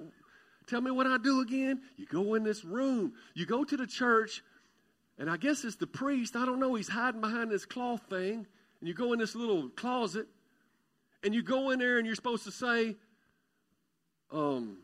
tell 0.68 0.82
me 0.82 0.92
what 0.92 1.08
I 1.08 1.18
do 1.18 1.42
again. 1.42 1.82
You 1.96 2.06
go 2.06 2.36
in 2.36 2.44
this 2.44 2.66
room. 2.66 3.14
You 3.34 3.46
go 3.46 3.64
to 3.64 3.78
the 3.78 3.88
church, 3.88 4.44
and 5.18 5.30
I 5.30 5.38
guess 5.38 5.64
it's 5.64 5.78
the 5.78 5.88
priest. 5.88 6.36
I 6.36 6.46
don't 6.46 6.60
know. 6.60 6.76
He's 6.76 6.90
hiding 6.90 7.22
behind 7.22 7.50
this 7.50 7.66
cloth 7.66 8.02
thing. 8.10 8.46
And 8.80 8.88
you 8.88 8.94
go 8.94 9.14
in 9.14 9.20
this 9.20 9.36
little 9.36 9.70
closet, 9.70 10.28
and 11.24 11.34
you 11.34 11.42
go 11.44 11.72
in 11.72 11.80
there, 11.80 11.98
and 11.98 12.06
you're 12.06 12.16
supposed 12.16 12.44
to 12.46 12.52
say, 12.52 12.96
um, 14.32 14.78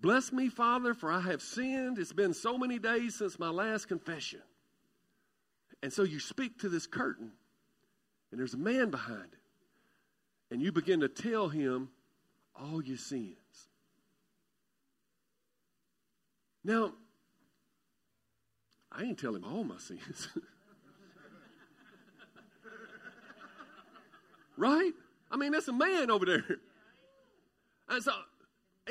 Bless 0.00 0.32
me, 0.32 0.48
Father, 0.48 0.94
for 0.94 1.12
I 1.12 1.20
have 1.20 1.42
sinned. 1.42 1.98
It's 1.98 2.12
been 2.12 2.32
so 2.32 2.56
many 2.56 2.78
days 2.78 3.16
since 3.16 3.38
my 3.38 3.50
last 3.50 3.86
confession. 3.86 4.40
And 5.82 5.92
so 5.92 6.04
you 6.04 6.20
speak 6.20 6.60
to 6.60 6.70
this 6.70 6.86
curtain, 6.86 7.32
and 8.30 8.40
there's 8.40 8.54
a 8.54 8.58
man 8.58 8.90
behind 8.90 9.24
it. 9.32 9.38
And 10.50 10.62
you 10.62 10.72
begin 10.72 11.00
to 11.00 11.08
tell 11.08 11.48
him 11.48 11.90
all 12.58 12.82
your 12.82 12.96
sins. 12.96 13.36
Now, 16.64 16.92
I 18.90 19.04
ain't 19.04 19.18
tell 19.18 19.34
him 19.34 19.44
all 19.44 19.64
my 19.64 19.78
sins. 19.78 20.28
right? 24.56 24.92
I 25.30 25.36
mean, 25.36 25.52
that's 25.52 25.68
a 25.68 25.72
man 25.72 26.10
over 26.10 26.26
there. 26.26 26.44
And 27.88 28.02
so, 28.02 28.12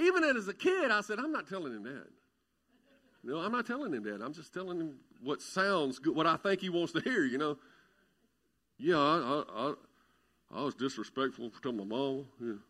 even 0.01 0.24
as 0.24 0.48
a 0.48 0.53
kid, 0.53 0.91
I 0.91 1.01
said, 1.01 1.19
I'm 1.19 1.31
not 1.31 1.48
telling 1.48 1.74
him 1.74 1.84
that. 1.84 2.08
No, 3.24 3.39
I'm 3.39 3.51
not 3.51 3.65
telling 3.65 3.93
him 3.93 4.03
that. 4.03 4.22
I'm 4.22 4.34
just 4.34 4.53
telling 4.53 4.79
him 4.79 4.96
what 5.22 5.41
sounds 5.41 6.00
good, 6.00 6.15
what 6.15 6.25
I 6.25 6.38
think 6.38 6.62
he 6.62 6.69
wants 6.69 6.93
to 6.93 7.01
hear, 7.01 7.25
you 7.25 7.38
know. 7.38 7.58
Yeah, 8.77 8.98
I, 8.98 9.17
I, 9.17 9.43
I, 9.55 9.74
I 10.55 10.63
was 10.63 10.75
disrespectful 10.75 11.51
to 11.62 11.72
my 11.72 11.84
mom. 11.84 12.25
Yeah. 12.41 12.53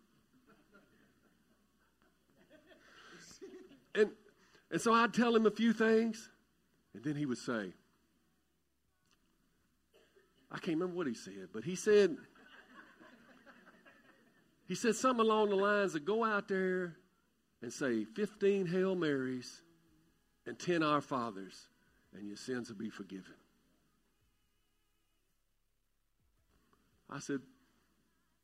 And, 3.95 4.11
and 4.69 4.79
so 4.79 4.93
I'd 4.93 5.15
tell 5.15 5.35
him 5.35 5.47
a 5.47 5.51
few 5.51 5.73
things, 5.73 6.29
and 6.93 7.03
then 7.03 7.15
he 7.15 7.25
would 7.25 7.39
say, 7.39 7.73
I 10.51 10.59
can't 10.59 10.77
remember 10.77 10.95
what 10.95 11.07
he 11.07 11.15
said, 11.15 11.49
but 11.51 11.63
he 11.63 11.75
said, 11.75 12.15
he 14.69 14.75
said 14.75 14.95
something 14.95 15.25
along 15.25 15.49
the 15.49 15.55
lines 15.55 15.95
of 15.95 16.05
go 16.05 16.23
out 16.23 16.47
there 16.47 16.95
and 17.63 17.73
say 17.73 18.05
15 18.05 18.67
Hail 18.67 18.95
Marys 18.95 19.63
and 20.45 20.59
10 20.59 20.83
Our 20.83 21.01
Fathers, 21.01 21.67
and 22.15 22.27
your 22.27 22.37
sins 22.37 22.69
will 22.69 22.77
be 22.77 22.91
forgiven. 22.91 23.33
I 27.09 27.17
said, 27.17 27.39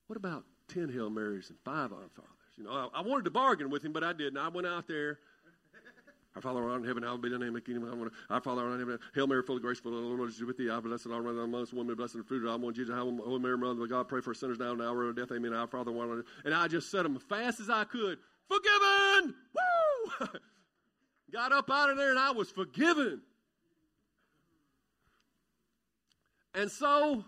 What 0.07 0.17
about 0.17 0.45
10 0.69 0.89
Hail 0.89 1.11
Marys 1.11 1.51
and 1.51 1.59
5 1.63 1.93
Our 1.93 2.09
Fathers? 2.15 2.31
You 2.57 2.63
know, 2.63 2.71
I, 2.71 2.99
I 2.99 3.01
wanted 3.01 3.25
to 3.25 3.31
bargain 3.31 3.69
with 3.69 3.85
him, 3.85 3.93
but 3.93 4.03
I 4.03 4.11
didn't. 4.11 4.37
I 4.37 4.47
went 4.47 4.65
out 4.65 4.87
there. 4.87 5.19
Our 6.35 6.41
Father 6.41 6.69
art 6.69 6.81
in 6.81 6.87
heaven, 6.87 7.03
hallowed 7.03 7.21
be 7.21 7.29
thy 7.29 7.37
name, 7.37 7.57
kingdom 7.61 7.89
come. 7.89 8.11
Our 8.29 8.41
Father 8.41 8.63
art 8.63 8.73
in 8.73 8.79
heaven, 8.79 8.99
Hail 9.13 9.25
Mary, 9.25 9.41
full 9.41 9.55
of 9.55 9.61
grace, 9.61 9.79
full 9.79 9.97
of 9.97 10.03
the 10.03 10.09
Lord 10.09 10.29
is 10.29 10.43
with 10.43 10.57
thee. 10.57 10.69
I 10.69 10.81
blessed 10.81 11.07
all 11.07 11.13
around 11.13 11.39
amongst 11.39 11.73
women, 11.73 11.95
blessed 11.95 12.17
the 12.17 12.23
fruit 12.23 12.45
of 12.45 12.51
thy 12.51 12.55
womb, 12.55 12.73
Jesus. 12.73 12.93
Holy 12.93 13.21
oh, 13.25 13.39
Mary, 13.39 13.57
Mother 13.57 13.81
of 13.81 13.89
God, 13.89 14.09
pray 14.09 14.19
for 14.19 14.33
sinners 14.33 14.59
now 14.59 14.71
and 14.71 14.81
the 14.81 14.87
hour 14.87 15.07
of 15.09 15.15
death. 15.15 15.31
Amen. 15.31 15.53
Our 15.53 15.67
Father, 15.67 15.93
one 15.93 16.23
and 16.43 16.53
I 16.53 16.67
just 16.67 16.91
said 16.91 17.05
them 17.05 17.15
as 17.15 17.23
fast 17.23 17.61
as 17.61 17.69
I 17.69 17.85
could. 17.85 18.19
Forgiven! 18.49 19.35
Woo! 19.53 20.27
Got 21.31 21.53
up 21.53 21.71
out 21.71 21.89
of 21.89 21.97
there 21.97 22.09
and 22.09 22.19
I 22.19 22.31
was 22.31 22.49
forgiven. 22.49 23.21
And 26.53 26.69
so 26.69 27.23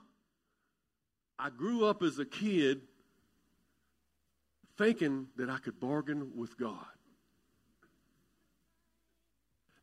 I 1.39 1.49
grew 1.49 1.85
up 1.85 2.03
as 2.03 2.19
a 2.19 2.25
kid 2.25 2.81
thinking 4.77 5.27
that 5.37 5.49
I 5.49 5.57
could 5.59 5.79
bargain 5.79 6.31
with 6.35 6.57
God. 6.57 6.85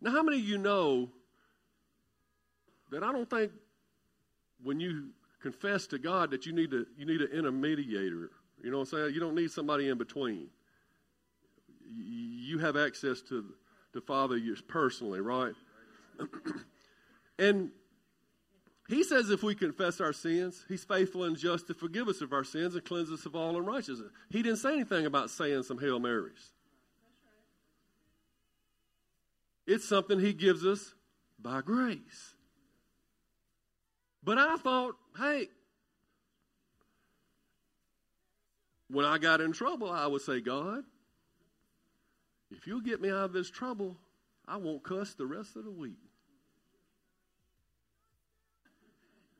Now, 0.04 0.10
how 0.10 0.22
many 0.22 0.38
of 0.38 0.44
you 0.44 0.58
know 0.58 1.08
that 2.90 3.02
I 3.02 3.10
don't 3.10 3.28
think 3.28 3.52
when 4.62 4.78
you 4.78 5.08
confess 5.40 5.86
to 5.88 5.98
God 5.98 6.30
that 6.32 6.44
you 6.44 6.52
need 6.52 6.70
to 6.72 6.86
you 6.98 7.06
need 7.06 7.22
an 7.22 7.28
intermediator? 7.28 8.28
You 8.62 8.70
know 8.70 8.80
what 8.80 8.92
I'm 8.92 8.98
saying? 8.98 9.14
You 9.14 9.20
don't 9.20 9.34
need 9.34 9.50
somebody 9.50 9.88
in 9.88 9.96
between. 9.96 10.48
You 11.90 12.58
have 12.58 12.76
access 12.76 13.22
to 13.30 13.46
the 13.94 14.02
Father 14.02 14.38
personally, 14.68 15.22
right? 15.22 15.54
and 17.38 17.70
he 18.90 19.04
says 19.04 19.30
if 19.30 19.42
we 19.42 19.54
confess 19.54 20.02
our 20.02 20.12
sins, 20.12 20.66
he's 20.68 20.84
faithful 20.84 21.24
and 21.24 21.38
just 21.38 21.66
to 21.68 21.74
forgive 21.74 22.08
us 22.08 22.20
of 22.20 22.34
our 22.34 22.44
sins 22.44 22.74
and 22.74 22.84
cleanse 22.84 23.10
us 23.10 23.24
of 23.24 23.34
all 23.34 23.56
unrighteousness. 23.56 24.12
He 24.28 24.42
didn't 24.42 24.58
say 24.58 24.74
anything 24.74 25.06
about 25.06 25.30
saying 25.30 25.62
some 25.62 25.78
Hail 25.78 25.98
Marys. 25.98 26.52
It's 29.66 29.86
something 29.86 30.20
he 30.20 30.32
gives 30.32 30.66
us 30.66 30.94
by 31.40 31.62
grace. 31.62 32.34
But 34.22 34.38
I 34.38 34.56
thought, 34.56 34.96
hey, 35.18 35.48
when 38.88 39.04
I 39.04 39.18
got 39.18 39.40
in 39.40 39.52
trouble, 39.52 39.90
I 39.90 40.06
would 40.06 40.22
say, 40.22 40.40
God, 40.40 40.84
if 42.50 42.66
you'll 42.66 42.80
get 42.80 43.00
me 43.00 43.10
out 43.10 43.24
of 43.24 43.32
this 43.32 43.50
trouble, 43.50 43.96
I 44.46 44.56
won't 44.56 44.82
cuss 44.82 45.14
the 45.14 45.26
rest 45.26 45.56
of 45.56 45.64
the 45.64 45.70
week. 45.70 46.03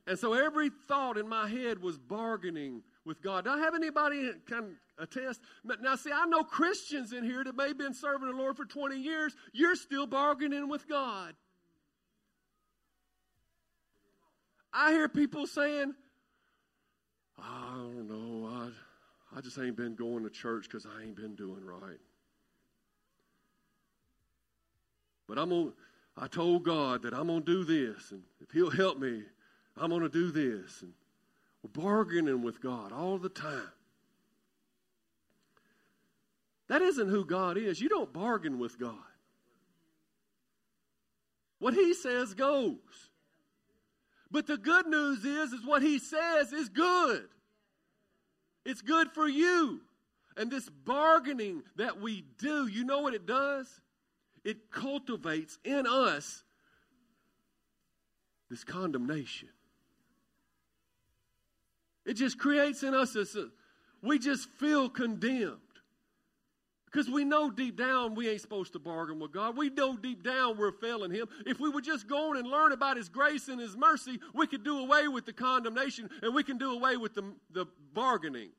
And 0.07 0.19
so 0.19 0.35
every 0.35 0.71
thought 0.87 1.17
in 1.17 1.29
my 1.29 1.49
head 1.49 1.81
was 1.81 1.99
bargaining 1.99 2.83
with 3.05 3.23
God. 3.23 3.45
Do 3.45 3.51
I 3.51 3.59
have 3.59 3.75
anybody 3.75 4.31
can 4.47 4.77
attest? 4.99 5.41
Now, 5.81 5.97
see, 5.97 6.11
I 6.13 6.27
know 6.27 6.45
Christians 6.45 7.13
in 7.13 7.25
here 7.25 7.43
that 7.43 7.57
may 7.57 7.69
have 7.69 7.79
been 7.79 7.95
serving 7.95 8.31
the 8.31 8.37
Lord 8.37 8.57
for 8.57 8.67
20 8.67 8.97
years. 8.99 9.35
You're 9.53 9.77
still 9.77 10.07
bargaining 10.07 10.69
with 10.69 10.87
God. 10.87 11.35
I 14.73 14.93
hear 14.93 15.09
people 15.09 15.47
saying, 15.47 15.95
I 17.39 17.75
don't 17.77 18.09
know, 18.09 18.49
I, 18.49 19.39
I 19.39 19.41
just 19.41 19.59
ain't 19.59 19.77
been 19.77 19.95
going 19.95 20.25
to 20.25 20.31
church 20.31 20.65
because 20.65 20.85
I 20.85 21.03
ain't 21.03 21.17
been 21.17 21.35
doing 21.35 21.65
right. 21.65 21.99
But 25.29 25.39
I'm 25.39 25.51
gonna, 25.51 25.73
I 26.17 26.27
told 26.27 26.65
God 26.65 27.03
that 27.03 27.15
I'm 27.15 27.29
going 27.29 27.45
to 27.45 27.65
do 27.65 27.65
this, 27.65 28.11
and 28.11 28.23
if 28.41 28.51
He'll 28.51 28.71
help 28.71 28.99
me, 28.99 29.23
I'm 29.77 29.91
going 29.91 30.03
to 30.03 30.09
do 30.09 30.31
this. 30.31 30.83
And 30.83 30.93
we're 31.63 31.83
bargaining 31.83 32.43
with 32.43 32.61
God 32.61 32.93
all 32.93 33.19
the 33.19 33.29
time. 33.29 33.73
That 36.69 36.83
isn't 36.83 37.09
who 37.09 37.25
God 37.25 37.57
is. 37.57 37.81
You 37.81 37.89
don't 37.89 38.13
bargain 38.13 38.59
with 38.59 38.79
God. 38.79 38.95
What 41.59 41.75
He 41.75 41.95
says 41.95 42.35
goes. 42.35 42.77
But 44.31 44.47
the 44.47 44.57
good 44.57 44.87
news 44.87 45.25
is, 45.25 45.53
is 45.53 45.65
what 45.65 45.83
He 45.83 45.99
says 45.99 46.53
is 46.53 46.69
good. 46.69 47.29
It's 48.65 48.83
good 48.83 49.11
for 49.13 49.29
you. 49.29 49.81
And 50.37 50.51
this 50.51 50.69
bargaining 50.69 51.63
that 51.77 52.01
we 52.01 52.25
do, 52.39 52.67
you 52.67 52.85
know 52.85 53.01
what 53.01 53.15
it 53.15 53.27
does? 53.27 53.81
It 54.45 54.71
cultivates 54.71 55.59
in 55.65 55.87
us 55.87 56.43
this 58.51 58.65
condemnation. 58.65 59.49
It 62.05 62.15
just 62.15 62.39
creates 62.39 62.83
in 62.83 62.95
us 62.95 63.15
this, 63.15 63.35
uh, 63.35 63.47
we 64.03 64.19
just 64.19 64.49
feel 64.59 64.89
condemned. 64.89 65.59
Because 66.87 67.11
we 67.11 67.25
know 67.25 67.51
deep 67.51 67.77
down 67.77 68.15
we 68.15 68.29
ain't 68.29 68.41
supposed 68.41 68.73
to 68.75 68.79
bargain 68.79 69.19
with 69.19 69.33
God. 69.33 69.57
We 69.57 69.69
know 69.69 69.97
deep 69.97 70.23
down 70.23 70.57
we're 70.57 70.71
failing 70.71 71.11
Him. 71.11 71.27
If 71.45 71.59
we 71.59 71.69
would 71.69 71.83
just 71.83 72.07
go 72.07 72.31
on 72.31 72.37
and 72.37 72.47
learn 72.47 72.71
about 72.71 72.97
His 72.97 73.09
grace 73.09 73.49
and 73.49 73.61
His 73.61 73.77
mercy, 73.77 74.21
we 74.33 74.47
could 74.47 74.63
do 74.63 74.79
away 74.79 75.09
with 75.09 75.27
the 75.27 75.33
condemnation 75.33 76.09
and 76.23 76.33
we 76.33 76.45
can 76.45 76.57
do 76.57 76.73
away 76.73 76.97
with 76.97 77.15
the, 77.15 77.35
the 77.51 77.67
bargaining. 77.93 78.51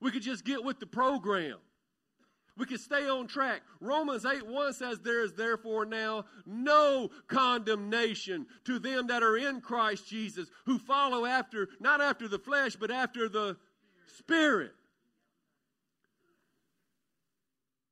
We 0.00 0.10
could 0.10 0.22
just 0.22 0.44
get 0.44 0.64
with 0.64 0.80
the 0.80 0.86
program. 0.86 1.58
We 2.58 2.66
can 2.66 2.78
stay 2.78 3.08
on 3.08 3.28
track. 3.28 3.62
Romans 3.80 4.26
8 4.26 4.44
1 4.44 4.72
says, 4.72 4.98
There 4.98 5.22
is 5.22 5.32
therefore 5.32 5.86
now 5.86 6.24
no 6.44 7.08
condemnation 7.28 8.46
to 8.64 8.80
them 8.80 9.06
that 9.06 9.22
are 9.22 9.38
in 9.38 9.60
Christ 9.60 10.08
Jesus, 10.08 10.50
who 10.66 10.78
follow 10.80 11.24
after, 11.24 11.68
not 11.78 12.00
after 12.00 12.26
the 12.26 12.40
flesh, 12.40 12.74
but 12.74 12.90
after 12.90 13.28
the 13.28 13.56
Spirit. 14.18 14.72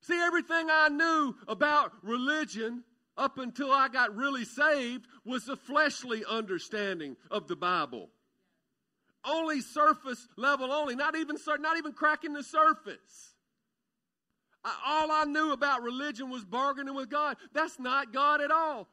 See, 0.00 0.18
everything 0.18 0.66
I 0.70 0.88
knew 0.88 1.37
about 1.46 1.92
religion 2.02 2.82
up 3.16 3.38
until 3.38 3.70
I 3.70 3.88
got 3.88 4.16
really 4.16 4.44
saved 4.44 5.06
was 5.25 5.49
a 5.49 5.56
fleshly 5.56 6.25
understanding 6.28 7.16
of 7.30 7.46
the 7.46 7.56
Bible. 7.56 8.11
Only 9.25 9.61
surface 9.61 10.26
level 10.37 10.73
only, 10.73 10.96
not 10.96 11.16
even 11.16 11.37
not 11.61 11.76
even 11.76 11.92
cracking 11.92 12.32
the 12.32 12.42
surface. 12.42 13.36
I, 14.66 14.75
all 14.85 15.12
I 15.12 15.25
knew 15.25 15.52
about 15.52 15.85
religion 15.85 16.28
was 16.28 16.44
bargaining 16.44 16.94
with 16.94 17.08
God. 17.08 17.37
That's 17.54 17.78
not 17.78 18.12
God 18.12 18.40
at 18.40 18.50
all. 18.50 18.88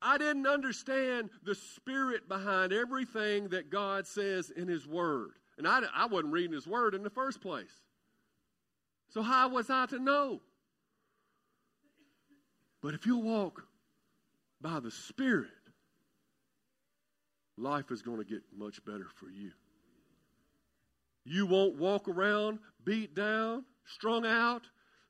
I 0.00 0.18
didn't 0.18 0.46
understand 0.46 1.30
the 1.42 1.56
spirit 1.56 2.28
behind 2.28 2.72
everything 2.72 3.48
that 3.48 3.70
God 3.70 4.06
says 4.06 4.50
in 4.50 4.68
His 4.68 4.86
Word. 4.86 5.32
And 5.58 5.66
I, 5.66 5.80
I 5.94 6.06
wasn't 6.06 6.32
reading 6.32 6.52
His 6.52 6.66
Word 6.66 6.94
in 6.94 7.02
the 7.02 7.10
first 7.10 7.40
place. 7.40 7.82
So, 9.10 9.20
how 9.20 9.48
was 9.48 9.68
I 9.68 9.86
to 9.86 9.98
know? 9.98 10.40
But 12.80 12.94
if 12.94 13.04
you 13.06 13.18
walk 13.18 13.64
by 14.60 14.78
the 14.78 14.92
Spirit, 14.92 15.50
life 17.58 17.90
is 17.90 18.00
going 18.00 18.18
to 18.18 18.24
get 18.24 18.42
much 18.56 18.82
better 18.84 19.08
for 19.16 19.28
you. 19.28 19.50
You 21.24 21.46
won't 21.46 21.76
walk 21.76 22.08
around 22.08 22.60
beat 22.84 23.14
down, 23.14 23.64
strung 23.92 24.26
out, 24.26 24.62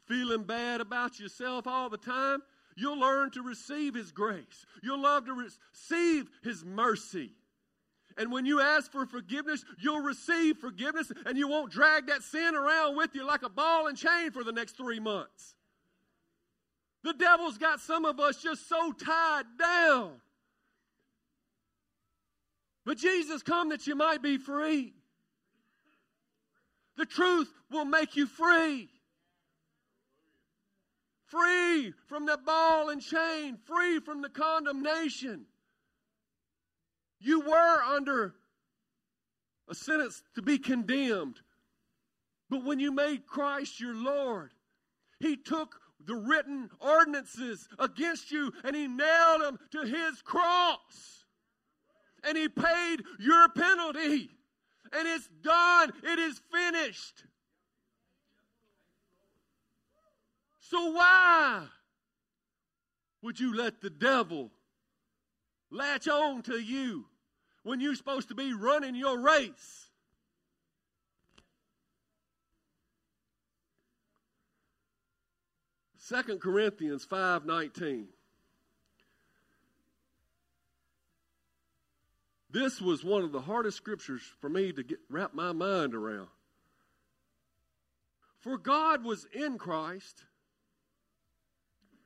feeling 0.07 0.45
bad 0.45 0.81
about 0.81 1.21
yourself 1.21 1.67
all 1.67 1.89
the 1.89 1.99
time. 1.99 2.41
You'll 2.77 2.99
learn 2.99 3.31
to 3.33 3.43
receive 3.43 3.95
His 3.95 4.13
grace. 4.13 4.67
You'll 4.83 5.03
love 5.03 5.27
to 5.27 5.35
receive 5.35 6.31
His 6.43 6.65
mercy. 6.65 7.33
And 8.17 8.33
when 8.33 8.45
you 8.45 8.61
ask 8.61 8.91
for 8.91 9.07
forgiveness, 9.07 9.65
you'll 9.79 10.01
receive 10.01 10.59
forgiveness 10.59 11.13
and 11.27 11.39
you 11.39 11.49
won't 11.49 11.73
drag 11.73 12.07
that 12.09 12.23
sin 12.23 12.55
around 12.55 12.97
with 12.97 13.15
you 13.15 13.25
like 13.25 13.43
a 13.43 13.49
ball 13.49 13.87
and 13.87 13.97
chain 13.97 14.31
for 14.31 14.45
the 14.45 14.53
next 14.53 14.77
three 14.77 15.01
months. 15.01 15.55
The 17.03 17.15
devil's 17.15 17.57
got 17.57 17.81
some 17.81 18.05
of 18.05 18.21
us 18.21 18.43
just 18.43 18.69
so 18.69 18.93
tied 18.93 19.45
down. 19.59 20.13
But 22.85 22.99
Jesus 22.99 23.43
come 23.43 23.71
that 23.71 23.87
you 23.87 23.95
might 23.95 24.23
be 24.23 24.37
free. 24.37 24.95
The 27.01 27.07
truth 27.07 27.51
will 27.71 27.87
make 27.87 28.15
you 28.15 28.27
free. 28.27 28.91
Free 31.29 31.95
from 32.07 32.27
the 32.27 32.37
ball 32.37 32.91
and 32.91 33.01
chain, 33.01 33.57
free 33.65 34.01
from 34.01 34.21
the 34.21 34.29
condemnation. 34.29 35.47
You 37.19 37.41
were 37.41 37.83
under 37.83 38.35
a 39.67 39.75
sentence 39.75 40.23
to 40.35 40.43
be 40.43 40.59
condemned. 40.59 41.41
But 42.51 42.67
when 42.67 42.79
you 42.79 42.93
made 42.93 43.27
Christ 43.27 43.81
your 43.81 43.95
Lord, 43.95 44.51
He 45.21 45.39
took 45.39 45.81
the 46.05 46.17
written 46.17 46.69
ordinances 46.81 47.67
against 47.79 48.31
you 48.31 48.53
and 48.63 48.77
He 48.77 48.87
nailed 48.87 49.41
them 49.41 49.59
to 49.71 49.87
His 49.87 50.21
cross. 50.21 51.25
And 52.23 52.37
He 52.37 52.51
paid 52.51 53.05
your 53.19 53.49
penalty. 53.49 54.29
And 54.93 55.07
it's 55.07 55.29
done, 55.43 55.93
it 56.03 56.19
is 56.19 56.41
finished. 56.53 57.25
So 60.61 60.93
why 60.93 61.67
would 63.23 63.39
you 63.39 63.55
let 63.55 63.81
the 63.81 63.91
devil 63.91 64.51
latch 65.71 66.09
on 66.09 66.43
to 66.43 66.59
you 66.59 67.07
when 67.63 67.81
you're 67.81 67.95
supposed 67.95 68.29
to 68.29 68.35
be 68.35 68.53
running 68.53 68.95
your 68.95 69.19
race. 69.19 69.91
Second 75.97 76.41
Corinthians 76.41 77.07
5:19 77.07 78.09
This 82.53 82.81
was 82.81 83.05
one 83.05 83.23
of 83.23 83.33
the 83.33 83.41
hardest 83.41 83.77
scriptures 83.77 84.23
for 84.41 84.49
me 84.49 84.73
to 84.73 84.83
get 84.83 84.99
wrap 85.09 85.35
my 85.35 85.53
mind 85.53 85.95
around. 85.95 86.29
For 88.41 88.59
God 88.59 89.05
was 89.05 89.27
in 89.33 89.59
Christ. 89.59 90.25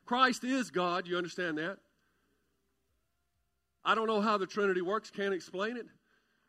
Christ 0.05 0.45
is 0.45 0.71
God, 0.71 1.07
you 1.07 1.17
understand 1.17 1.59
that? 1.59 1.79
I 3.85 3.95
don't 3.95 4.07
know 4.07 4.21
how 4.21 4.39
the 4.39 4.47
Trinity 4.47 4.83
works, 4.83 5.11
can't 5.11 5.33
explain 5.35 5.77
it. 5.77 5.87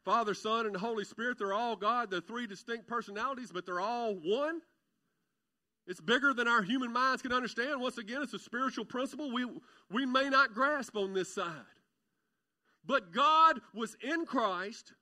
Father, 0.03 0.33
Son, 0.33 0.65
and 0.65 0.75
Holy 0.75 1.03
Spirit, 1.03 1.37
they're 1.39 1.53
all 1.53 1.75
God. 1.75 2.11
They're 2.11 2.21
three 2.21 2.47
distinct 2.47 2.87
personalities, 2.87 3.51
but 3.51 3.65
they're 3.65 3.81
all 3.81 4.13
one. 4.13 4.61
It's 5.87 5.99
bigger 5.99 6.33
than 6.33 6.47
our 6.47 6.61
human 6.61 6.93
minds 6.93 7.21
can 7.21 7.31
understand. 7.31 7.81
Once 7.81 7.97
again, 7.97 8.21
it's 8.21 8.33
a 8.33 8.39
spiritual 8.39 8.85
principle 8.85 9.31
we, 9.31 9.45
we 9.91 10.05
may 10.05 10.29
not 10.29 10.53
grasp 10.53 10.95
on 10.95 11.13
this 11.13 11.33
side. 11.33 11.51
But 12.87 13.11
God 13.11 13.61
was 13.73 13.95
in 14.01 14.25
Christ, 14.25 14.93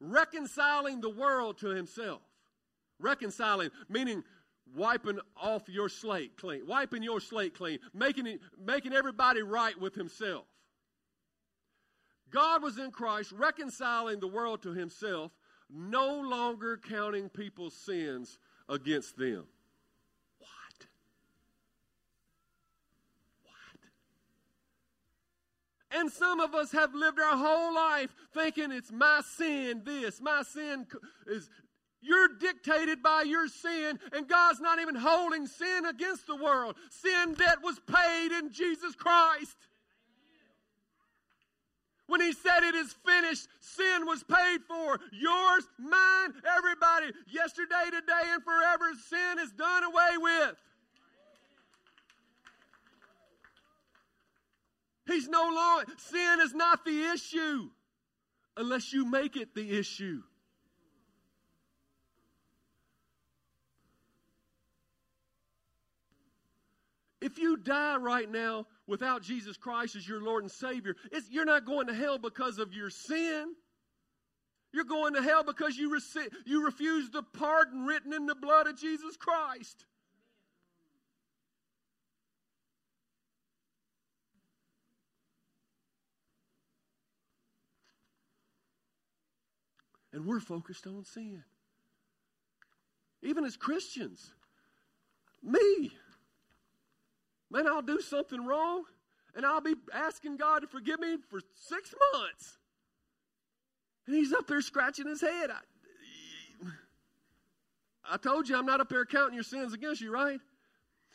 reconciling 0.00 1.00
the 1.00 1.10
world 1.10 1.58
to 1.58 1.68
himself. 1.68 2.22
Reconciling, 2.98 3.70
meaning 3.88 4.22
wiping 4.74 5.18
off 5.36 5.68
your 5.68 5.88
slate 5.88 6.36
clean, 6.36 6.66
wiping 6.66 7.02
your 7.02 7.20
slate 7.20 7.54
clean, 7.54 7.78
making, 7.94 8.38
making 8.62 8.92
everybody 8.92 9.42
right 9.42 9.78
with 9.78 9.94
himself. 9.94 10.44
God 12.30 12.62
was 12.62 12.78
in 12.78 12.90
Christ 12.90 13.32
reconciling 13.32 14.20
the 14.20 14.28
world 14.28 14.62
to 14.62 14.72
himself, 14.72 15.32
no 15.68 16.20
longer 16.20 16.78
counting 16.88 17.28
people's 17.28 17.74
sins 17.74 18.38
against 18.68 19.16
them. 19.16 19.44
What? 20.38 20.86
What? 23.42 23.80
And 25.90 26.10
some 26.10 26.40
of 26.40 26.54
us 26.54 26.70
have 26.72 26.94
lived 26.94 27.18
our 27.18 27.36
whole 27.36 27.74
life 27.74 28.14
thinking 28.32 28.70
it's 28.70 28.92
my 28.92 29.22
sin, 29.36 29.82
this, 29.84 30.20
my 30.20 30.42
sin 30.42 30.86
is. 31.26 31.50
You're 32.02 32.28
dictated 32.38 33.02
by 33.02 33.24
your 33.26 33.46
sin, 33.46 33.98
and 34.14 34.26
God's 34.26 34.58
not 34.58 34.80
even 34.80 34.94
holding 34.94 35.46
sin 35.46 35.84
against 35.84 36.26
the 36.26 36.36
world. 36.36 36.76
Sin 36.88 37.34
debt 37.34 37.58
was 37.62 37.78
paid 37.80 38.32
in 38.32 38.50
Jesus 38.50 38.94
Christ. 38.94 39.56
When 42.06 42.20
he 42.20 42.32
said 42.32 42.62
it 42.62 42.74
is 42.74 42.92
finished, 43.06 43.46
sin 43.60 44.06
was 44.06 44.24
paid 44.24 44.62
for. 44.66 44.98
Yours, 45.12 45.68
mine, 45.78 46.32
everybody. 46.56 47.12
Yesterday, 47.28 47.84
today, 47.84 48.24
and 48.32 48.42
forever, 48.42 48.90
sin 49.08 49.38
is 49.38 49.52
done 49.52 49.84
away 49.84 50.16
with. 50.16 50.56
He's 55.10 55.28
no 55.28 55.42
longer, 55.42 55.92
sin 55.98 56.40
is 56.40 56.54
not 56.54 56.84
the 56.84 57.10
issue 57.12 57.70
unless 58.56 58.92
you 58.92 59.04
make 59.04 59.36
it 59.36 59.54
the 59.54 59.78
issue. 59.78 60.22
If 67.20 67.38
you 67.38 67.56
die 67.56 67.96
right 67.96 68.30
now 68.30 68.66
without 68.86 69.22
Jesus 69.22 69.56
Christ 69.56 69.94
as 69.94 70.08
your 70.08 70.22
Lord 70.22 70.42
and 70.42 70.50
Savior, 70.50 70.96
you're 71.30 71.44
not 71.44 71.66
going 71.66 71.86
to 71.88 71.94
hell 71.94 72.18
because 72.18 72.58
of 72.58 72.72
your 72.72 72.88
sin. 72.88 73.54
You're 74.72 74.84
going 74.84 75.14
to 75.14 75.22
hell 75.22 75.44
because 75.44 75.76
you, 75.76 75.98
you 76.46 76.64
refuse 76.64 77.10
the 77.10 77.22
pardon 77.22 77.84
written 77.84 78.12
in 78.12 78.26
the 78.26 78.34
blood 78.34 78.68
of 78.68 78.78
Jesus 78.78 79.16
Christ. 79.16 79.84
And 90.20 90.28
we're 90.28 90.40
focused 90.40 90.86
on 90.86 91.02
sin. 91.06 91.42
Even 93.22 93.46
as 93.46 93.56
Christians, 93.56 94.34
me, 95.42 95.92
Man, 97.50 97.66
I'll 97.66 97.80
do 97.80 98.02
something 98.02 98.44
wrong 98.44 98.84
And 99.34 99.46
I'll 99.46 99.62
be 99.62 99.74
asking 99.94 100.36
God 100.36 100.60
to 100.60 100.66
forgive 100.66 101.00
me 101.00 101.16
for 101.30 101.40
six 101.54 101.94
months. 102.12 102.58
And 104.06 104.14
he's 104.14 104.32
up 104.34 104.46
there 104.46 104.60
scratching 104.60 105.06
his 105.06 105.22
head. 105.22 105.50
I, 105.50 105.60
I 108.12 108.16
told 108.18 108.46
you 108.46 108.58
I'm 108.58 108.66
not 108.66 108.82
up 108.82 108.90
there 108.90 109.06
counting 109.06 109.34
your 109.34 109.42
sins 109.42 109.72
against 109.72 110.02
you, 110.02 110.12
right? 110.12 110.38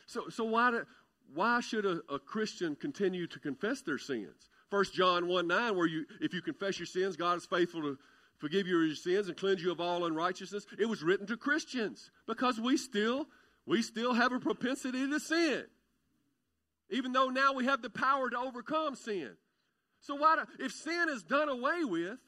So, 0.06 0.28
so 0.30 0.42
why, 0.42 0.72
do, 0.72 0.84
why 1.32 1.60
should 1.60 1.86
a, 1.86 2.00
a 2.10 2.18
Christian 2.18 2.74
continue 2.74 3.28
to 3.28 3.38
confess 3.38 3.82
their 3.82 3.98
sins? 3.98 4.50
First 4.68 4.94
John 4.94 5.28
1 5.28 5.46
9, 5.46 5.76
where 5.76 5.86
you 5.86 6.06
if 6.20 6.34
you 6.34 6.42
confess 6.42 6.78
your 6.78 6.86
sins, 6.86 7.16
God 7.16 7.36
is 7.36 7.46
faithful 7.46 7.82
to 7.82 7.98
forgive 8.38 8.66
you 8.66 8.80
your 8.80 8.94
sins 8.94 9.28
and 9.28 9.36
cleanse 9.36 9.62
you 9.62 9.70
of 9.72 9.80
all 9.80 10.04
unrighteousness. 10.04 10.66
It 10.78 10.86
was 10.86 11.02
written 11.02 11.26
to 11.28 11.36
Christians 11.36 12.10
because 12.26 12.60
we 12.60 12.76
still 12.76 13.26
we 13.66 13.82
still 13.82 14.14
have 14.14 14.32
a 14.32 14.38
propensity 14.38 15.08
to 15.08 15.20
sin. 15.20 15.64
Even 16.90 17.12
though 17.12 17.28
now 17.28 17.52
we 17.52 17.64
have 17.64 17.82
the 17.82 17.90
power 17.90 18.30
to 18.30 18.38
overcome 18.38 18.94
sin. 18.94 19.30
So 20.00 20.14
why 20.14 20.36
do, 20.36 20.64
if 20.64 20.72
sin 20.72 21.08
is 21.08 21.24
done 21.24 21.48
away 21.48 21.82
with, 21.82 22.18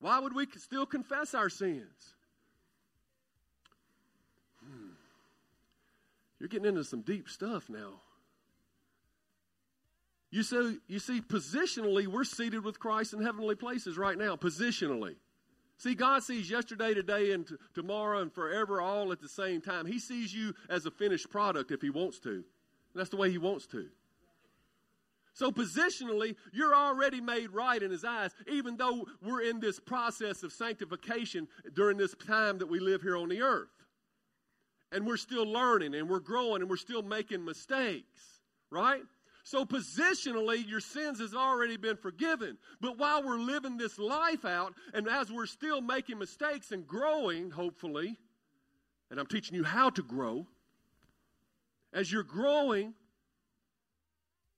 why 0.00 0.18
would 0.18 0.34
we 0.34 0.46
still 0.56 0.86
confess 0.86 1.34
our 1.34 1.48
sins? 1.48 2.14
Hmm. 4.60 4.90
You're 6.40 6.48
getting 6.48 6.66
into 6.66 6.82
some 6.82 7.02
deep 7.02 7.28
stuff 7.28 7.68
now. 7.68 8.00
You 10.30 10.42
see, 10.42 10.78
you 10.88 10.98
see, 10.98 11.20
positionally, 11.20 12.06
we're 12.06 12.24
seated 12.24 12.62
with 12.62 12.78
Christ 12.78 13.14
in 13.14 13.22
heavenly 13.22 13.54
places 13.54 13.96
right 13.96 14.18
now, 14.18 14.36
positionally. 14.36 15.16
See, 15.78 15.94
God 15.94 16.22
sees 16.22 16.50
yesterday, 16.50 16.92
today, 16.92 17.32
and 17.32 17.46
t- 17.46 17.54
tomorrow, 17.74 18.20
and 18.20 18.32
forever 18.32 18.80
all 18.80 19.12
at 19.12 19.20
the 19.20 19.28
same 19.28 19.60
time. 19.60 19.86
He 19.86 19.98
sees 19.98 20.34
you 20.34 20.54
as 20.68 20.84
a 20.84 20.90
finished 20.90 21.30
product 21.30 21.70
if 21.70 21.80
He 21.80 21.88
wants 21.88 22.18
to. 22.20 22.44
That's 22.94 23.10
the 23.10 23.16
way 23.16 23.30
He 23.30 23.38
wants 23.38 23.66
to. 23.68 23.86
So, 25.32 25.52
positionally, 25.52 26.34
you're 26.52 26.74
already 26.74 27.20
made 27.20 27.50
right 27.50 27.80
in 27.80 27.90
His 27.90 28.04
eyes, 28.04 28.32
even 28.48 28.76
though 28.76 29.06
we're 29.22 29.42
in 29.42 29.60
this 29.60 29.78
process 29.78 30.42
of 30.42 30.52
sanctification 30.52 31.46
during 31.74 31.96
this 31.96 32.14
time 32.26 32.58
that 32.58 32.68
we 32.68 32.80
live 32.80 33.00
here 33.00 33.16
on 33.16 33.28
the 33.28 33.40
earth. 33.40 33.68
And 34.90 35.06
we're 35.06 35.16
still 35.16 35.46
learning, 35.46 35.94
and 35.94 36.08
we're 36.08 36.18
growing, 36.18 36.60
and 36.60 36.68
we're 36.68 36.76
still 36.76 37.02
making 37.02 37.44
mistakes, 37.44 38.40
right? 38.68 39.02
So, 39.50 39.64
positionally, 39.64 40.68
your 40.68 40.80
sins 40.80 41.20
has 41.20 41.32
already 41.32 41.78
been 41.78 41.96
forgiven. 41.96 42.58
But 42.82 42.98
while 42.98 43.22
we're 43.22 43.38
living 43.38 43.78
this 43.78 43.98
life 43.98 44.44
out, 44.44 44.74
and 44.92 45.08
as 45.08 45.32
we're 45.32 45.46
still 45.46 45.80
making 45.80 46.18
mistakes 46.18 46.70
and 46.70 46.86
growing, 46.86 47.50
hopefully, 47.50 48.18
and 49.10 49.18
I'm 49.18 49.24
teaching 49.24 49.56
you 49.56 49.64
how 49.64 49.88
to 49.88 50.02
grow, 50.02 50.46
as 51.94 52.12
you're 52.12 52.24
growing, 52.24 52.92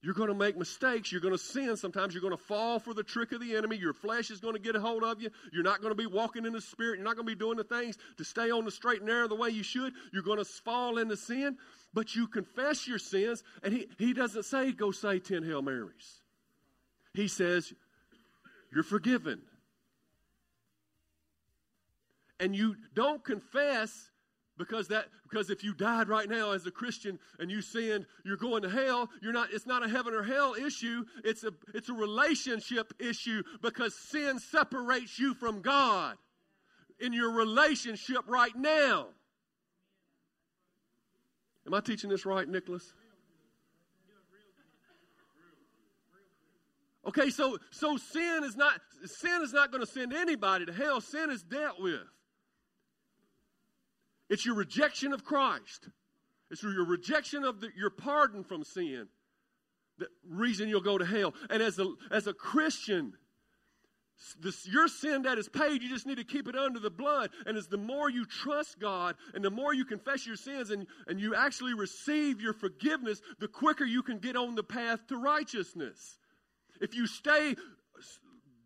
you're 0.02 0.14
going 0.14 0.28
to 0.28 0.34
make 0.34 0.56
mistakes. 0.56 1.12
You're 1.12 1.20
going 1.20 1.34
to 1.34 1.38
sin. 1.38 1.76
Sometimes 1.76 2.14
you're 2.14 2.22
going 2.22 2.36
to 2.36 2.42
fall 2.42 2.78
for 2.78 2.94
the 2.94 3.02
trick 3.02 3.32
of 3.32 3.40
the 3.40 3.54
enemy. 3.54 3.76
Your 3.76 3.92
flesh 3.92 4.30
is 4.30 4.40
going 4.40 4.54
to 4.54 4.60
get 4.60 4.74
a 4.74 4.80
hold 4.80 5.04
of 5.04 5.20
you. 5.20 5.28
You're 5.52 5.62
not 5.62 5.82
going 5.82 5.90
to 5.90 5.96
be 5.96 6.06
walking 6.06 6.46
in 6.46 6.54
the 6.54 6.60
Spirit. 6.60 6.96
You're 6.96 7.04
not 7.04 7.16
going 7.16 7.26
to 7.26 7.34
be 7.34 7.38
doing 7.38 7.58
the 7.58 7.64
things 7.64 7.98
to 8.16 8.24
stay 8.24 8.50
on 8.50 8.64
the 8.64 8.70
straight 8.70 9.00
and 9.00 9.08
narrow 9.08 9.28
the 9.28 9.34
way 9.34 9.50
you 9.50 9.62
should. 9.62 9.92
You're 10.12 10.22
going 10.22 10.38
to 10.38 10.44
fall 10.44 10.96
into 10.96 11.18
sin, 11.18 11.58
but 11.92 12.14
you 12.14 12.26
confess 12.26 12.88
your 12.88 12.98
sins. 12.98 13.42
And 13.62 13.74
he, 13.74 13.88
he 13.98 14.14
doesn't 14.14 14.44
say, 14.44 14.72
go 14.72 14.90
say 14.90 15.18
10 15.18 15.42
Hail 15.42 15.60
Marys. 15.60 16.22
He 17.12 17.28
says, 17.28 17.70
you're 18.72 18.84
forgiven. 18.84 19.42
And 22.38 22.56
you 22.56 22.76
don't 22.94 23.22
confess 23.22 24.10
because 24.61 24.88
that 24.88 25.07
because 25.23 25.49
if 25.49 25.64
you 25.64 25.73
died 25.73 26.07
right 26.11 26.29
now 26.29 26.53
as 26.53 26.66
a 26.66 26.70
christian 26.70 27.18
and 27.38 27.51
you 27.51 27.62
sinned 27.62 28.05
you're 28.27 28.37
going 28.37 28.62
to 28.62 28.68
hell. 28.68 29.09
You're 29.23 29.33
not 29.33 29.49
it's 29.53 29.66
not 29.66 29.85
a 29.85 29.88
heaven 29.88 30.14
or 30.14 30.23
hell 30.23 30.55
issue. 30.55 31.05
It's 31.25 31.42
a 31.42 31.53
it's 31.75 31.88
a 31.88 31.94
relationship 31.94 32.92
issue 33.01 33.42
because 33.62 33.94
sin 33.94 34.38
separates 34.38 35.18
you 35.18 35.35
from 35.35 35.62
god 35.62 36.16
in 37.01 37.14
your 37.14 37.33
relationship 37.33 38.20
right 38.29 38.55
now. 38.55 39.07
Am 41.66 41.73
i 41.73 41.81
teaching 41.81 42.11
this 42.11 42.27
right 42.27 42.46
nicholas? 42.46 42.92
Okay 47.07 47.31
so 47.31 47.57
so 47.70 47.96
sin 47.96 48.44
is 48.44 48.57
not 48.57 48.75
sin 49.07 49.40
is 49.42 49.55
not 49.55 49.73
going 49.73 49.85
to 49.85 49.90
send 49.90 50.12
anybody 50.12 50.66
to 50.66 50.73
hell. 50.73 51.01
Sin 51.01 51.31
is 51.31 51.42
dealt 51.42 51.81
with 51.81 52.03
it's 54.31 54.47
your 54.47 54.55
rejection 54.55 55.12
of 55.12 55.25
Christ. 55.25 55.88
It's 56.51 56.62
your 56.62 56.87
rejection 56.87 57.45
of 57.45 57.61
the, 57.61 57.69
your 57.77 57.90
pardon 57.90 58.45
from 58.45 58.64
sin. 58.64 59.09
The 59.99 60.07
reason 60.27 60.69
you'll 60.69 60.81
go 60.81 60.97
to 60.97 61.05
hell. 61.05 61.35
And 61.51 61.62
as 61.62 61.79
a, 61.79 61.93
as 62.11 62.29
a 62.29 62.33
Christian, 62.33 63.12
this, 64.40 64.66
your 64.66 64.87
sin 64.87 65.23
that 65.23 65.37
is 65.38 65.49
paid, 65.49 65.83
you 65.83 65.88
just 65.88 66.07
need 66.07 66.19
to 66.19 66.25
keep 66.25 66.49
it 66.49 66.57
under 66.57 66.79
the 66.79 66.90
blood. 66.90 67.31
And 67.45 67.59
as 67.59 67.66
the 67.66 67.77
more 67.77 68.09
you 68.09 68.25
trust 68.25 68.79
God 68.79 69.16
and 69.35 69.45
the 69.45 69.51
more 69.51 69.75
you 69.75 69.85
confess 69.85 70.27
your 70.27 70.37
sins 70.37 70.71
and, 70.71 70.87
and 71.09 71.21
you 71.21 71.35
actually 71.35 71.75
receive 71.75 72.40
your 72.40 72.53
forgiveness, 72.53 73.21
the 73.40 73.49
quicker 73.49 73.85
you 73.85 74.03
can 74.03 74.19
get 74.19 74.37
on 74.37 74.55
the 74.55 74.62
path 74.62 75.07
to 75.09 75.16
righteousness. 75.16 76.19
If 76.81 76.95
you 76.95 77.09
stay 77.09 77.57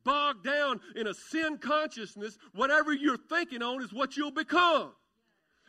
bogged 0.04 0.44
down 0.44 0.80
in 0.94 1.06
a 1.06 1.14
sin 1.14 1.56
consciousness, 1.58 2.36
whatever 2.52 2.92
you're 2.92 3.16
thinking 3.16 3.62
on 3.62 3.82
is 3.82 3.92
what 3.92 4.16
you'll 4.16 4.30
become 4.30 4.92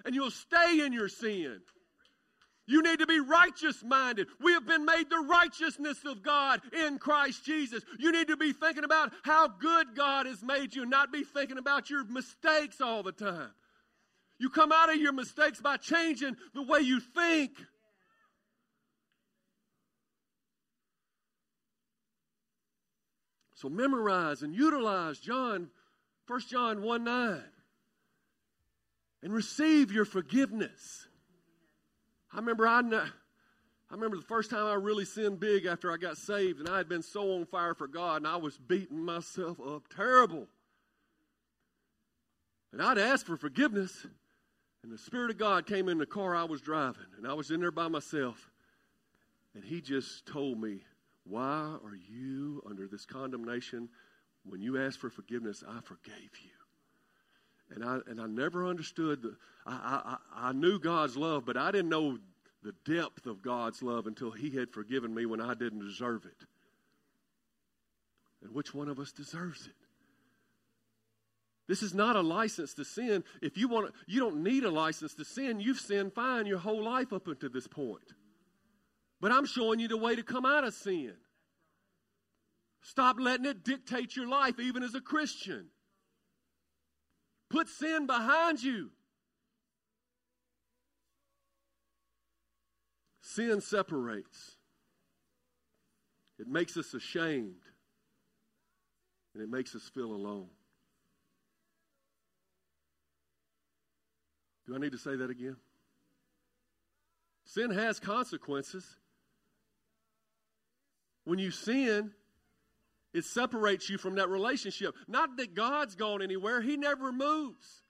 and 0.06 0.14
you'll 0.16 0.32
stay 0.32 0.86
in 0.86 0.94
your 0.94 1.10
sin. 1.10 1.60
You 2.68 2.82
need 2.82 3.00
to 3.00 3.06
be 3.06 3.20
righteous 3.20 3.84
minded. 3.84 4.28
We 4.42 4.54
have 4.54 4.66
been 4.66 4.86
made 4.86 5.10
the 5.10 5.20
righteousness 5.20 6.00
of 6.06 6.24
God 6.24 6.62
in 6.74 6.98
Christ 6.98 7.46
Jesus. 7.46 7.84
You 8.00 8.12
need 8.12 8.28
to 8.30 8.38
be 8.38 8.54
thinking 8.54 8.84
about 8.84 9.12
how 9.24 9.48
good 9.48 9.96
God 9.96 10.26
has 10.26 10.42
made 10.42 10.76
you, 10.76 10.86
not 10.86 11.12
be 11.12 11.24
thinking 11.24 11.60
about 11.60 11.90
your 11.90 12.04
mistakes 12.06 12.82
all 12.82 13.04
the 13.04 13.12
time. 13.12 13.52
You 14.40 14.50
come 14.50 14.72
out 14.72 14.90
of 14.90 14.96
your 14.96 15.14
mistakes 15.14 15.62
by 15.62 15.78
changing 15.78 16.36
the 16.54 16.64
way 16.64 16.80
you 16.80 17.00
think. 17.00 17.52
So 23.54 23.70
memorize 23.70 24.42
and 24.42 24.54
utilize 24.56 25.20
John, 25.20 25.70
1 26.28 26.42
John 26.50 26.82
1 26.82 27.04
9 27.04 27.44
and 29.26 29.34
receive 29.34 29.92
your 29.92 30.06
forgiveness. 30.06 31.08
I 32.32 32.38
remember 32.38 32.68
I, 32.68 32.80
I 32.80 33.94
remember 33.94 34.18
the 34.18 34.24
first 34.24 34.52
time 34.52 34.68
I 34.68 34.76
really 34.76 35.04
sinned 35.04 35.40
big 35.40 35.66
after 35.66 35.92
I 35.92 35.98
got 35.98 36.18
saved, 36.18 36.60
and 36.60 36.70
I 36.70 36.78
had 36.78 36.88
been 36.88 37.02
so 37.02 37.34
on 37.34 37.48
fire 37.48 37.74
for 37.74 37.88
God, 37.88 38.18
and 38.18 38.28
I 38.28 38.36
was 38.36 38.56
beating 38.56 39.04
myself 39.04 39.58
up 39.60 39.88
terrible. 39.88 40.46
And 42.72 42.84
I'd 42.84 43.00
asked 43.00 43.26
for 43.26 43.36
forgiveness, 43.36 44.06
and 44.84 44.92
the 44.92 44.98
Spirit 45.00 45.32
of 45.32 45.40
God 45.40 45.66
came 45.66 45.90
in 45.90 45.98
the 45.98 46.06
car 46.06 46.36
I 46.36 46.44
was 46.44 46.62
driving, 46.62 47.08
and 47.18 47.28
I 47.28 47.34
was 47.34 47.50
in 47.50 47.62
there 47.62 47.72
by 47.72 47.88
myself, 47.88 48.52
and 49.56 49.66
He 49.66 49.82
just 49.82 50.28
told 50.28 50.62
me, 50.62 50.82
Why 51.24 51.78
are 51.84 51.98
you 52.08 52.62
under 52.70 52.88
this 52.88 53.08
condemnation? 53.08 53.90
When 54.48 54.62
you 54.62 54.80
asked 54.80 55.00
for 55.00 55.10
forgiveness, 55.10 55.64
I 55.68 55.82
forgave 55.82 56.30
you. 56.44 56.55
And 57.74 57.84
I, 57.84 58.00
and 58.08 58.22
I 58.22 58.28
never 58.28 58.68
understood, 58.68 59.24
the, 59.24 59.36
I, 59.66 60.18
I, 60.36 60.50
I 60.50 60.52
knew 60.54 60.80
God's 60.80 61.18
love, 61.18 61.46
but 61.46 61.58
I 61.58 61.72
didn't 61.72 61.90
know 61.90 62.20
the 62.64 62.74
depth 62.86 63.26
of 63.26 63.42
God's 63.42 63.82
love 63.82 64.08
until 64.08 64.32
He 64.32 64.52
had 64.52 64.72
forgiven 64.72 65.14
me 65.14 65.26
when 65.26 65.42
I 65.42 65.54
didn't 65.54 65.86
deserve 65.86 66.26
it. 66.26 66.48
And 68.44 68.54
which 68.54 68.74
one 68.74 68.88
of 68.88 69.00
us 69.00 69.12
deserves 69.12 69.66
it? 69.66 69.74
This 71.68 71.82
is 71.82 71.96
not 71.96 72.16
a 72.16 72.22
license 72.22 72.76
to 72.76 72.86
sin. 72.86 73.24
If 73.42 73.58
you 73.58 73.68
want, 73.68 73.92
you 74.06 74.20
don't 74.20 74.44
need 74.44 74.64
a 74.64 74.70
license 74.70 75.16
to 75.16 75.26
sin. 75.26 75.60
You've 75.60 75.80
sinned 75.80 76.14
fine 76.14 76.46
your 76.46 76.60
whole 76.60 76.84
life 76.84 77.12
up 77.12 77.28
until 77.28 77.50
this 77.50 77.68
point. 77.68 78.14
But 79.20 79.32
I'm 79.32 79.46
showing 79.46 79.80
you 79.80 79.88
the 79.88 79.98
way 79.98 80.16
to 80.16 80.22
come 80.22 80.46
out 80.46 80.64
of 80.64 80.76
sin. 80.76 81.14
Stop 82.84 83.18
letting 83.20 83.48
it 83.48 83.64
dictate 83.64 84.16
your 84.16 84.28
life, 84.28 84.60
even 84.60 84.84
as 84.84 84.94
a 84.94 85.02
Christian. 85.02 85.70
Put 87.56 87.70
sin 87.70 88.06
behind 88.06 88.62
you. 88.62 88.90
Sin 93.22 93.62
separates, 93.62 94.58
it 96.38 96.50
makes 96.50 96.76
us 96.76 96.94
ashamed, 96.94 97.64
and 99.34 99.42
it 99.42 99.50
makes 99.50 99.74
us 99.74 99.90
feel 99.94 100.12
alone. 100.12 100.50
Do 104.68 104.76
I 104.76 104.78
need 104.78 104.92
to 104.92 104.98
say 104.98 105.16
that 105.16 105.30
again? 105.30 105.56
Sin 107.46 107.72
has 107.72 108.02
consequences. 108.02 108.98
When 111.24 111.40
you 111.40 111.52
sin, 111.52 112.12
it 113.16 113.24
separates 113.24 113.90
you 113.90 113.98
from 113.98 114.16
that 114.16 114.30
relationship. 114.30 114.94
Not 115.08 115.38
that 115.38 115.54
God's 115.56 115.96
gone 115.96 116.22
anywhere, 116.22 116.62
He 116.62 116.76
never 116.76 117.12
moves. 117.12 117.82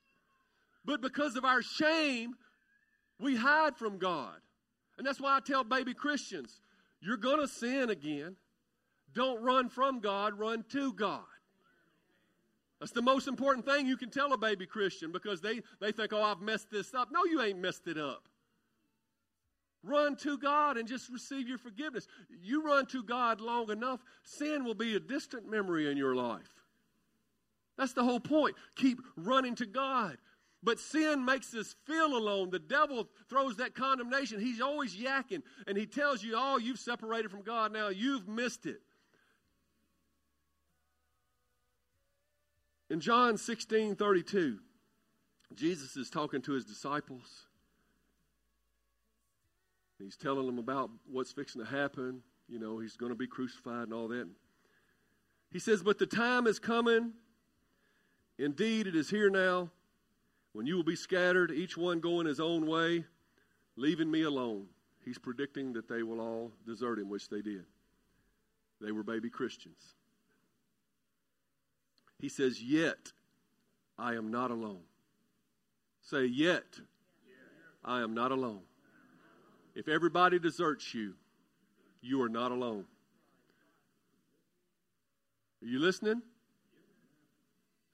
But 0.85 1.01
because 1.01 1.35
of 1.35 1.43
our 1.43 1.63
shame, 1.63 2.35
we 3.19 3.35
hide 3.35 3.75
from 3.75 3.97
God. 3.97 4.35
And 4.97 5.05
that's 5.05 5.19
why 5.19 5.35
I 5.35 5.39
tell 5.39 5.63
baby 5.63 5.93
Christians 5.93 6.61
You're 7.01 7.17
going 7.17 7.39
to 7.39 7.47
sin 7.47 7.89
again. 7.89 8.35
Don't 9.13 9.41
run 9.41 9.69
from 9.69 9.99
God, 9.99 10.38
run 10.38 10.63
to 10.73 10.93
God. 10.93 11.23
That's 12.79 12.91
the 12.91 13.01
most 13.01 13.27
important 13.27 13.65
thing 13.65 13.88
you 13.88 13.97
can 13.97 14.11
tell 14.11 14.33
a 14.33 14.38
baby 14.38 14.65
Christian 14.65 15.11
because 15.11 15.41
they, 15.41 15.61
they 15.79 15.91
think, 15.91 16.11
oh, 16.11 16.21
I've 16.21 16.41
messed 16.41 16.69
this 16.69 16.93
up. 16.93 17.07
No, 17.11 17.23
you 17.23 17.41
ain't 17.41 17.59
messed 17.59 17.88
it 17.88 17.97
up. 17.97 18.27
Run 19.86 20.15
to 20.17 20.38
God 20.38 20.78
and 20.78 20.88
just 20.88 21.10
receive 21.10 21.48
your 21.48 21.60
forgiveness. 21.60 22.08
You 22.41 22.65
run 22.65 22.88
to 22.88 23.04
God 23.04 23.39
long 23.39 23.69
enough, 23.69 24.00
sin 24.24 24.65
will 24.65 24.74
be 24.74 24.95
a 24.95 25.00
distant 25.00 25.50
memory 25.50 25.89
in 25.89 25.98
your 25.98 26.15
life. 26.15 26.50
That's 27.78 27.93
the 27.93 28.04
whole 28.04 28.19
point. 28.19 28.56
Keep 28.76 29.00
running 29.15 29.56
to 29.56 29.65
God. 29.65 30.17
But 30.63 30.80
sin 30.80 31.24
makes 31.24 31.54
us 31.54 31.76
feel 31.86 32.17
alone. 32.17 32.50
The 32.50 32.58
devil 32.58 33.08
throws 33.30 33.58
that 33.58 33.76
condemnation. 33.76 34.39
He's 34.39 34.62
always 34.62 34.95
yakking, 34.95 35.43
and 35.67 35.78
he 35.78 35.86
tells 35.86 36.24
you, 36.24 36.34
oh, 36.36 36.58
you've 36.58 36.80
separated 36.80 37.30
from 37.30 37.43
God 37.43 37.71
now. 37.71 37.89
You've 37.89 38.28
missed 38.28 38.65
it. 38.65 38.82
In 42.89 43.00
John 43.00 43.38
16 43.38 43.95
32, 43.95 44.60
Jesus 45.54 45.95
is 45.95 46.10
talking 46.10 46.41
to 46.43 46.54
his 46.54 46.65
disciples. 46.65 47.45
He's 49.99 50.17
telling 50.17 50.45
them 50.45 50.60
about 50.60 50.89
what's 51.10 51.31
fixing 51.31 51.63
to 51.63 51.69
happen. 51.69 52.21
You 52.47 52.60
know, 52.60 52.79
he's 52.79 52.97
going 52.97 53.12
to 53.12 53.17
be 53.17 53.27
crucified 53.27 53.84
and 53.84 53.93
all 53.93 54.08
that. 54.10 54.27
He 55.51 55.60
says, 55.60 55.84
But 55.84 55.99
the 55.99 56.05
time 56.05 56.47
is 56.47 56.60
coming. 56.60 57.13
Indeed, 58.38 58.88
it 58.88 58.95
is 58.95 59.10
here 59.10 59.29
now 59.29 59.69
when 60.55 60.65
you 60.65 60.77
will 60.77 60.84
be 60.84 60.95
scattered, 60.95 61.51
each 61.51 61.75
one 61.75 61.99
going 61.99 62.25
his 62.25 62.39
own 62.39 62.65
way, 62.65 63.03
leaving 63.75 64.10
me 64.10 64.21
alone. 64.21 64.67
He's 65.03 65.17
predicting 65.17 65.73
that 65.73 65.89
they 65.89 66.01
will 66.01 66.21
all 66.21 66.53
desert 66.65 66.97
him, 66.97 67.10
which 67.10 67.27
they 67.27 67.41
did. 67.41 67.65
They 68.79 68.93
were 68.93 69.03
baby 69.03 69.29
Christians. 69.29 69.95
He 72.19 72.29
says, 72.29 72.63
Yet 72.63 73.12
I 73.99 74.15
am 74.15 74.31
not 74.31 74.49
alone. 74.49 74.84
Say, 76.01 76.25
Yet 76.25 76.79
I 77.84 77.99
am 77.99 78.13
not 78.13 78.31
alone. 78.31 78.62
If 79.75 79.88
everybody 79.89 80.39
deserts 80.39 80.93
you, 80.93 81.13
you 82.01 82.21
are 82.21 82.29
not 82.29 82.51
alone. 82.51 82.85
Are 85.61 85.67
you 85.67 85.79
listening? 85.79 86.21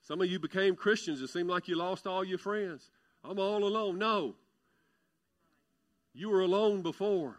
Some 0.02 0.20
of 0.20 0.30
you 0.30 0.38
became 0.38 0.76
Christians. 0.76 1.20
It 1.20 1.28
seemed 1.28 1.48
like 1.48 1.68
you 1.68 1.76
lost 1.76 2.06
all 2.06 2.24
your 2.24 2.38
friends. 2.38 2.90
I'm 3.24 3.38
all 3.38 3.64
alone. 3.64 3.98
No. 3.98 4.34
You 6.12 6.28
were 6.28 6.40
alone 6.40 6.82
before. 6.82 7.36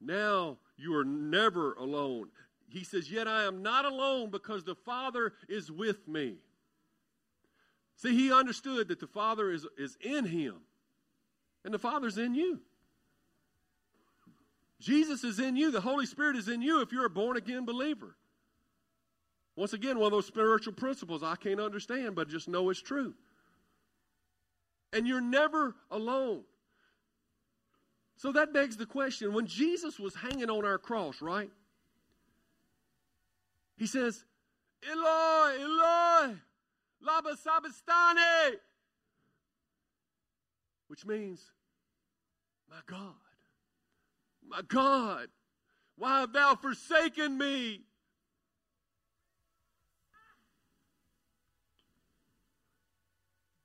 Now 0.00 0.58
you 0.76 0.94
are 0.96 1.04
never 1.04 1.74
alone. 1.74 2.28
He 2.68 2.84
says, 2.84 3.10
Yet 3.10 3.28
I 3.28 3.44
am 3.44 3.62
not 3.62 3.84
alone 3.84 4.30
because 4.30 4.64
the 4.64 4.74
Father 4.74 5.32
is 5.48 5.70
with 5.70 6.06
me. 6.08 6.36
See, 7.96 8.14
he 8.14 8.32
understood 8.32 8.88
that 8.88 9.00
the 9.00 9.06
Father 9.06 9.50
is, 9.50 9.66
is 9.78 9.96
in 10.00 10.26
him, 10.26 10.56
and 11.64 11.72
the 11.72 11.78
Father's 11.78 12.18
in 12.18 12.34
you. 12.34 12.60
Jesus 14.80 15.24
is 15.24 15.38
in 15.38 15.56
you. 15.56 15.70
The 15.70 15.80
Holy 15.80 16.06
Spirit 16.06 16.36
is 16.36 16.48
in 16.48 16.60
you 16.60 16.82
if 16.82 16.92
you're 16.92 17.06
a 17.06 17.10
born 17.10 17.36
again 17.36 17.64
believer. 17.64 18.14
Once 19.56 19.72
again, 19.72 19.98
one 19.98 20.06
of 20.06 20.12
those 20.12 20.26
spiritual 20.26 20.74
principles 20.74 21.22
I 21.22 21.34
can't 21.36 21.60
understand, 21.60 22.14
but 22.14 22.28
just 22.28 22.46
know 22.46 22.68
it's 22.68 22.82
true. 22.82 23.14
And 24.92 25.08
you're 25.08 25.22
never 25.22 25.74
alone. 25.90 26.42
So 28.16 28.32
that 28.32 28.52
begs 28.52 28.76
the 28.76 28.86
question 28.86 29.32
when 29.32 29.46
Jesus 29.46 29.98
was 29.98 30.14
hanging 30.14 30.50
on 30.50 30.64
our 30.64 30.78
cross, 30.78 31.20
right? 31.20 31.50
He 33.76 33.86
says, 33.86 34.24
Eloi, 34.90 35.62
Eloi, 35.62 36.34
lama 37.02 37.36
sabachthani, 37.36 38.56
which 40.88 41.04
means, 41.04 41.40
my 42.70 42.76
God, 42.86 43.14
my 44.48 44.62
God, 44.68 45.28
why 45.96 46.20
have 46.20 46.32
thou 46.32 46.54
forsaken 46.54 47.36
me? 47.36 47.82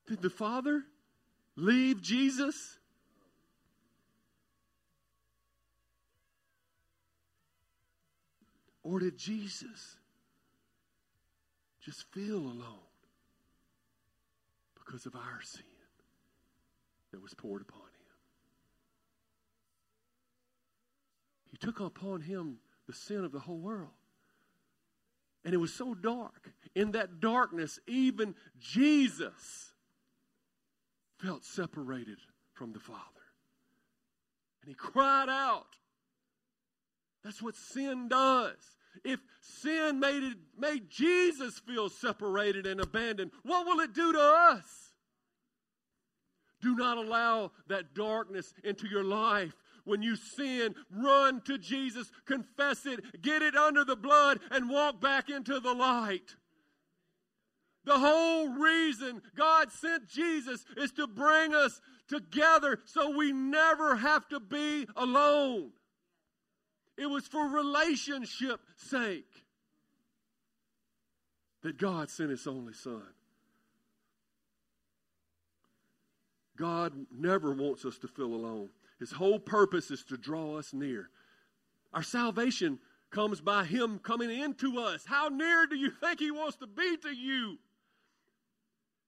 Did 0.08 0.22
the 0.22 0.30
Father 0.30 0.84
leave 1.56 2.02
Jesus? 2.02 2.78
Or 8.84 9.00
did 9.00 9.18
Jesus 9.18 9.98
just 11.86 12.04
feel 12.12 12.38
alone 12.38 12.90
because 14.76 15.06
of 15.06 15.16
our 15.16 15.40
sin 15.44 15.64
that 17.12 17.22
was 17.22 17.34
poured 17.34 17.62
upon 17.62 17.80
him? 17.80 17.88
He 21.51 21.51
took 21.62 21.80
upon 21.80 22.22
him 22.22 22.58
the 22.88 22.94
sin 22.94 23.24
of 23.24 23.32
the 23.32 23.40
whole 23.40 23.60
world. 23.60 23.90
And 25.46 25.54
it 25.54 25.58
was 25.58 25.74
so 25.74 25.94
dark. 25.94 26.52
In 26.76 26.92
that 26.92 27.20
darkness, 27.20 27.80
even 27.88 28.36
Jesus 28.60 29.74
felt 31.20 31.46
separated 31.46 32.18
from 32.54 32.74
the 32.74 32.80
Father. 32.80 33.00
And 34.62 34.70
he 34.70 34.76
cried 34.76 35.30
out. 35.30 35.78
That's 37.24 37.42
what 37.42 37.56
sin 37.56 38.08
does. 38.08 38.58
If 39.04 39.20
sin 39.42 40.00
made, 40.00 40.24
it, 40.24 40.38
made 40.58 40.90
Jesus 40.90 41.60
feel 41.60 41.90
separated 41.90 42.66
and 42.66 42.82
abandoned, 42.82 43.32
what 43.44 43.66
will 43.66 43.80
it 43.80 43.94
do 43.94 44.12
to 44.12 44.20
us? 44.20 44.94
Do 46.62 46.76
not 46.76 46.98
allow 46.98 47.52
that 47.68 47.96
darkness 47.96 48.54
into 48.64 48.88
your 48.88 49.04
life. 49.04 49.56
When 49.84 50.02
you 50.02 50.16
sin, 50.16 50.76
run 50.92 51.42
to 51.42 51.58
Jesus, 51.58 52.12
confess 52.26 52.86
it, 52.86 53.22
get 53.22 53.42
it 53.42 53.56
under 53.56 53.84
the 53.84 53.96
blood, 53.96 54.40
and 54.50 54.70
walk 54.70 55.02
back 55.02 55.30
into 55.30 55.60
the 55.60 55.74
light. 55.74 56.36
The 57.84 57.98
whole 57.98 58.50
reason 58.50 59.22
God 59.36 59.72
sent 59.72 60.08
Jesus 60.08 60.64
is 60.78 60.92
to 60.94 61.08
bring 61.08 61.56
us 61.56 61.82
together 62.08 62.80
so 62.86 63.18
we 63.18 63.32
never 63.32 63.96
have 63.96 64.28
to 64.30 64.40
be 64.40 64.88
alone. 64.96 65.72
It 66.98 67.08
was 67.08 67.28
for 67.28 67.48
relationship 67.48 68.60
sake 68.78 69.46
that 71.64 71.78
God 71.78 72.10
sent 72.10 72.30
his 72.30 72.46
only 72.46 72.74
son. 72.74 73.04
God 76.58 76.94
never 77.12 77.54
wants 77.54 77.86
us 77.86 77.98
to 78.00 78.08
feel 78.08 78.34
alone. 78.34 78.70
His 79.02 79.12
whole 79.12 79.40
purpose 79.40 79.90
is 79.90 80.04
to 80.06 80.16
draw 80.16 80.60
us 80.60 80.74
near. 80.74 81.10
Our 81.92 82.04
salvation 82.04 82.78
comes 83.10 83.42
by 83.42 83.66
him 83.66 83.98
coming 83.98 84.30
into 84.30 84.80
us. 84.80 85.06
How 85.08 85.28
near 85.28 85.66
do 85.66 85.76
you 85.76 85.90
think 85.90 86.20
he 86.20 86.30
wants 86.30 86.58
to 86.58 86.68
be 86.68 86.98
to 86.98 87.10
you? 87.10 87.58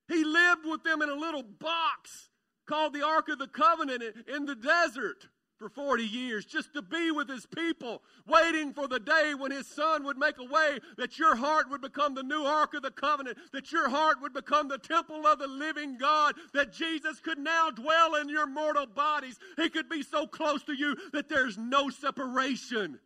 He 0.08 0.24
lived 0.24 0.66
with 0.66 0.84
them 0.84 1.04
in 1.04 1.10
a 1.10 1.16
little 1.16 1.44
box 1.44 2.30
called 2.66 2.96
the 2.96 3.06
Ark 3.06 3.30
of 3.30 3.38
the 3.38 3.48
Covenant 3.48 4.04
in 4.28 4.46
the 4.48 4.56
desert 4.56 5.28
for 5.58 5.70
40 5.70 6.04
years 6.04 6.46
just 6.46 6.74
to 6.74 6.82
be 6.82 7.12
with 7.12 7.30
his 7.30 7.46
people, 7.46 8.02
waiting 8.28 8.74
for 8.74 8.88
the 8.88 9.00
day 9.00 9.34
when 9.38 9.52
his 9.52 9.68
son 9.68 10.04
would 10.04 10.18
make 10.18 10.38
a 10.40 10.44
way 10.44 10.80
that 10.98 11.18
your 11.18 11.36
heart 11.36 11.70
would 11.70 11.82
become 11.82 12.14
the 12.14 12.24
new 12.24 12.44
Ark 12.44 12.74
of 12.74 12.82
the 12.82 12.92
Covenant, 12.92 13.38
that 13.52 13.72
your 13.72 13.90
heart 13.90 14.22
would 14.22 14.34
become 14.34 14.68
the 14.68 14.78
temple 14.78 15.26
of 15.26 15.40
the 15.40 15.48
living 15.48 15.98
God, 15.98 16.36
that 16.54 16.74
Jesus 16.74 17.20
could 17.20 17.38
now 17.38 17.70
dwell 17.70 18.16
in 18.16 18.30
your 18.30 18.48
mortal 18.48 18.86
bodies. 18.86 19.38
He 19.58 19.70
could 19.70 19.90
be 19.90 20.04
so 20.04 20.28
close 20.28 20.64
to 20.64 20.74
you 20.74 20.96
that 21.14 21.30
there's 21.30 21.58
no 21.58 21.90
separation 21.90 23.00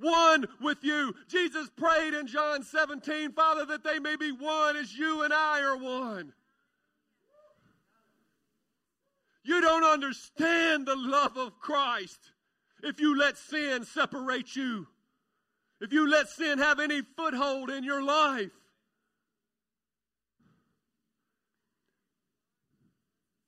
one 0.00 0.46
with 0.60 0.78
you. 0.82 1.14
Jesus 1.28 1.68
prayed 1.76 2.14
in 2.14 2.26
John 2.26 2.62
17, 2.62 3.32
Father, 3.32 3.64
that 3.66 3.84
they 3.84 3.98
may 3.98 4.16
be 4.16 4.30
one 4.32 4.76
as 4.76 4.96
you 4.96 5.22
and 5.22 5.32
I 5.32 5.60
are 5.60 5.76
one. 5.76 6.32
You 9.48 9.62
don't 9.62 9.82
understand 9.82 10.86
the 10.86 10.94
love 10.94 11.38
of 11.38 11.58
Christ 11.58 12.18
if 12.82 13.00
you 13.00 13.16
let 13.16 13.38
sin 13.38 13.86
separate 13.86 14.54
you, 14.54 14.86
if 15.80 15.90
you 15.90 16.06
let 16.06 16.28
sin 16.28 16.58
have 16.58 16.78
any 16.78 17.00
foothold 17.16 17.70
in 17.70 17.82
your 17.82 18.02
life. 18.02 18.52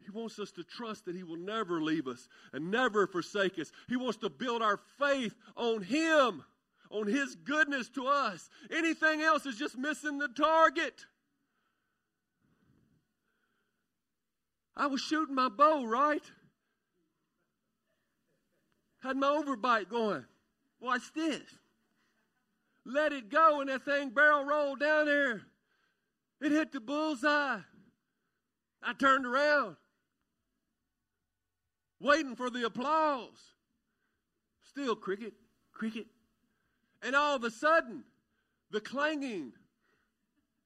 He 0.02 0.10
wants 0.10 0.38
us 0.38 0.50
to 0.52 0.64
trust 0.64 1.04
that 1.04 1.14
He 1.14 1.22
will 1.22 1.36
never 1.36 1.82
leave 1.82 2.08
us 2.08 2.28
and 2.54 2.70
never 2.70 3.06
forsake 3.06 3.58
us. 3.58 3.70
He 3.86 3.96
wants 3.96 4.16
to 4.20 4.30
build 4.30 4.62
our 4.62 4.80
faith 4.98 5.34
on 5.54 5.82
Him, 5.82 6.42
on 6.90 7.08
His 7.08 7.34
goodness 7.34 7.90
to 7.90 8.06
us. 8.06 8.48
Anything 8.74 9.20
else 9.20 9.44
is 9.44 9.56
just 9.56 9.76
missing 9.76 10.16
the 10.16 10.28
target. 10.28 11.04
I 14.76 14.86
was 14.86 15.00
shooting 15.00 15.34
my 15.34 15.48
bow, 15.48 15.84
right? 15.84 16.22
Had 19.02 19.16
my 19.16 19.28
overbite 19.28 19.88
going. 19.88 20.24
Watch 20.80 21.12
this. 21.14 21.42
Let 22.84 23.12
it 23.12 23.28
go, 23.28 23.60
and 23.60 23.68
that 23.68 23.84
thing 23.84 24.10
barrel 24.10 24.44
rolled 24.44 24.80
down 24.80 25.06
there. 25.06 25.42
It 26.40 26.52
hit 26.52 26.72
the 26.72 26.80
bullseye. 26.80 27.58
I 28.82 28.92
turned 28.94 29.26
around, 29.26 29.76
waiting 32.00 32.34
for 32.34 32.48
the 32.48 32.64
applause. 32.64 33.54
Still 34.64 34.96
cricket, 34.96 35.34
cricket. 35.72 36.06
And 37.02 37.14
all 37.14 37.36
of 37.36 37.44
a 37.44 37.50
sudden, 37.50 38.04
the 38.70 38.80
clanging 38.80 39.52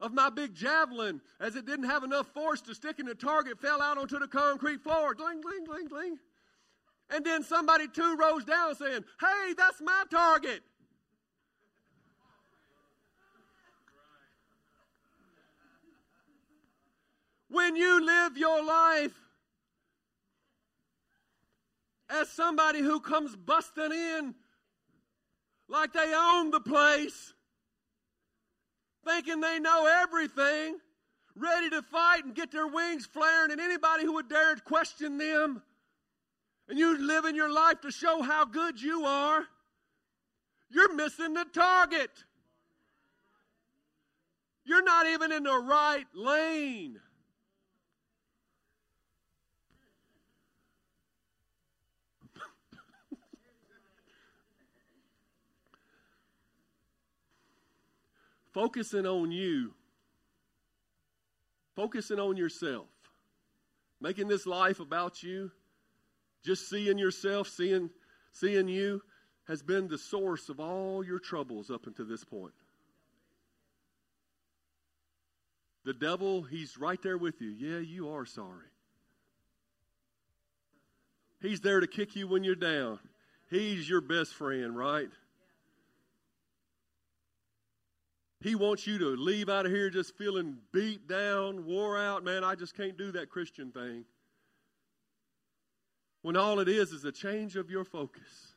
of 0.04 0.12
my 0.12 0.28
big 0.28 0.54
javelin, 0.54 1.18
as 1.40 1.56
it 1.56 1.64
didn't 1.64 1.86
have 1.86 2.04
enough 2.04 2.26
force 2.26 2.60
to 2.60 2.74
stick 2.74 2.98
in 2.98 3.06
the 3.06 3.14
target, 3.14 3.58
fell 3.58 3.80
out 3.80 3.96
onto 3.96 4.18
the 4.18 4.28
concrete 4.28 4.82
floor. 4.82 5.14
Gling, 5.14 5.40
gling, 5.40 5.64
gling, 5.64 5.88
gling. 5.88 6.18
And 7.08 7.24
then 7.24 7.42
somebody 7.42 7.88
two 7.88 8.14
rows 8.16 8.44
down 8.44 8.74
saying, 8.74 9.04
Hey, 9.18 9.54
that's 9.56 9.80
my 9.80 10.04
target. 10.10 10.62
When 17.48 17.74
you 17.74 18.04
live 18.04 18.36
your 18.36 18.62
life 18.62 19.14
as 22.10 22.28
somebody 22.28 22.80
who 22.80 23.00
comes 23.00 23.36
busting 23.36 23.92
in 23.92 24.34
like 25.68 25.94
they 25.94 26.12
own 26.14 26.50
the 26.50 26.60
place, 26.60 27.33
thinking 29.04 29.40
they 29.40 29.58
know 29.58 29.86
everything, 30.02 30.78
ready 31.36 31.70
to 31.70 31.82
fight 31.82 32.24
and 32.24 32.34
get 32.34 32.50
their 32.50 32.66
wings 32.66 33.06
flaring, 33.06 33.52
and 33.52 33.60
anybody 33.60 34.04
who 34.04 34.14
would 34.14 34.28
dare 34.28 34.56
question 34.56 35.18
them, 35.18 35.62
and 36.68 36.78
you 36.78 36.98
living 36.98 37.34
your 37.34 37.52
life 37.52 37.80
to 37.82 37.90
show 37.90 38.22
how 38.22 38.44
good 38.44 38.80
you 38.80 39.04
are, 39.04 39.44
you're 40.70 40.94
missing 40.94 41.34
the 41.34 41.44
target. 41.52 42.10
You're 44.64 44.82
not 44.82 45.06
even 45.06 45.30
in 45.30 45.42
the 45.42 45.58
right 45.58 46.06
lane. 46.14 46.98
Focusing 58.54 59.04
on 59.04 59.32
you, 59.32 59.74
focusing 61.74 62.20
on 62.20 62.36
yourself, 62.36 62.86
making 64.00 64.28
this 64.28 64.46
life 64.46 64.80
about 64.80 65.22
you, 65.22 65.50
just 66.44 66.70
seeing 66.70 66.96
yourself, 66.96 67.48
seeing, 67.48 67.90
seeing 68.32 68.68
you, 68.68 69.02
has 69.48 69.62
been 69.62 69.88
the 69.88 69.98
source 69.98 70.48
of 70.48 70.60
all 70.60 71.04
your 71.04 71.18
troubles 71.18 71.70
up 71.70 71.86
until 71.86 72.06
this 72.06 72.24
point. 72.24 72.54
The 75.84 75.92
devil, 75.92 76.42
he's 76.42 76.78
right 76.78 77.02
there 77.02 77.18
with 77.18 77.42
you. 77.42 77.50
Yeah, 77.50 77.80
you 77.80 78.08
are 78.10 78.24
sorry. 78.24 78.70
He's 81.42 81.60
there 81.60 81.80
to 81.80 81.86
kick 81.86 82.16
you 82.16 82.26
when 82.26 82.42
you're 82.42 82.54
down. 82.54 83.00
He's 83.50 83.86
your 83.86 84.00
best 84.00 84.32
friend, 84.32 84.74
right? 84.74 85.08
He 88.44 88.54
wants 88.54 88.86
you 88.86 88.98
to 88.98 89.16
leave 89.16 89.48
out 89.48 89.64
of 89.64 89.72
here 89.72 89.88
just 89.88 90.18
feeling 90.18 90.58
beat 90.70 91.08
down, 91.08 91.64
wore 91.64 91.98
out. 91.98 92.22
Man, 92.22 92.44
I 92.44 92.54
just 92.54 92.76
can't 92.76 92.98
do 92.98 93.10
that 93.12 93.30
Christian 93.30 93.72
thing. 93.72 94.04
When 96.20 96.36
all 96.36 96.60
it 96.60 96.68
is 96.68 96.92
is 96.92 97.06
a 97.06 97.10
change 97.10 97.56
of 97.56 97.70
your 97.70 97.84
focus. 97.84 98.52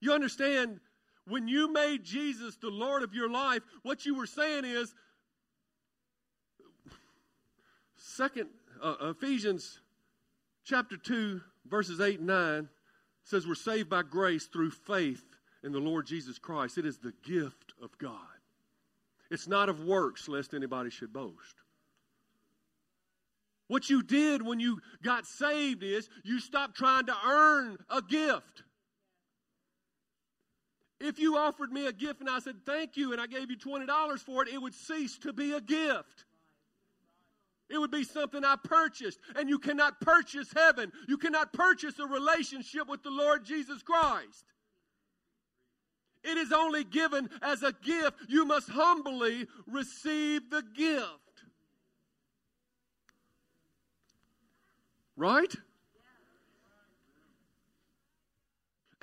You 0.00 0.14
understand, 0.14 0.80
when 1.28 1.48
you 1.48 1.70
made 1.70 2.02
Jesus 2.02 2.56
the 2.56 2.70
Lord 2.70 3.02
of 3.02 3.12
your 3.12 3.28
life, 3.28 3.60
what 3.82 4.06
you 4.06 4.14
were 4.14 4.26
saying 4.26 4.64
is, 4.64 4.94
second 7.94 8.48
uh, 8.82 8.94
Ephesians 9.02 9.80
chapter 10.64 10.96
2, 10.96 11.42
verses 11.68 12.00
8 12.00 12.20
and 12.20 12.26
9 12.26 12.68
says 13.24 13.46
we're 13.46 13.54
saved 13.54 13.90
by 13.90 14.02
grace 14.02 14.46
through 14.46 14.70
faith 14.70 15.35
in 15.62 15.72
the 15.72 15.78
Lord 15.78 16.06
Jesus 16.06 16.38
Christ. 16.38 16.78
It 16.78 16.86
is 16.86 16.98
the 16.98 17.12
gift 17.22 17.72
of 17.82 17.96
God. 17.98 18.12
It's 19.30 19.48
not 19.48 19.68
of 19.68 19.84
works, 19.84 20.28
lest 20.28 20.54
anybody 20.54 20.90
should 20.90 21.12
boast. 21.12 21.56
What 23.68 23.90
you 23.90 24.02
did 24.02 24.42
when 24.42 24.60
you 24.60 24.80
got 25.02 25.26
saved 25.26 25.82
is 25.82 26.08
you 26.22 26.38
stopped 26.38 26.76
trying 26.76 27.06
to 27.06 27.16
earn 27.26 27.78
a 27.90 28.00
gift. 28.00 28.62
If 31.00 31.18
you 31.18 31.36
offered 31.36 31.72
me 31.72 31.86
a 31.86 31.92
gift 31.92 32.20
and 32.20 32.30
I 32.30 32.38
said 32.38 32.54
thank 32.64 32.96
you 32.96 33.12
and 33.12 33.20
I 33.20 33.26
gave 33.26 33.50
you 33.50 33.56
$20 33.56 34.18
for 34.20 34.42
it, 34.42 34.48
it 34.48 34.62
would 34.62 34.74
cease 34.74 35.18
to 35.18 35.32
be 35.32 35.52
a 35.52 35.60
gift. 35.60 36.24
It 37.68 37.78
would 37.78 37.90
be 37.90 38.04
something 38.04 38.44
I 38.44 38.56
purchased. 38.62 39.18
And 39.34 39.48
you 39.48 39.58
cannot 39.58 40.00
purchase 40.00 40.48
heaven. 40.54 40.92
You 41.08 41.18
cannot 41.18 41.52
purchase 41.52 41.98
a 41.98 42.06
relationship 42.06 42.88
with 42.88 43.02
the 43.02 43.10
Lord 43.10 43.44
Jesus 43.44 43.82
Christ. 43.82 44.44
It 46.26 46.36
is 46.36 46.52
only 46.52 46.82
given 46.82 47.30
as 47.40 47.62
a 47.62 47.72
gift. 47.72 48.18
You 48.28 48.44
must 48.44 48.68
humbly 48.68 49.46
receive 49.66 50.50
the 50.50 50.62
gift. 50.74 51.06
Right? 55.16 55.54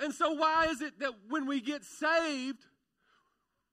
And 0.00 0.12
so, 0.12 0.32
why 0.32 0.66
is 0.66 0.82
it 0.82 1.00
that 1.00 1.12
when 1.30 1.46
we 1.46 1.62
get 1.62 1.82
saved, 1.82 2.66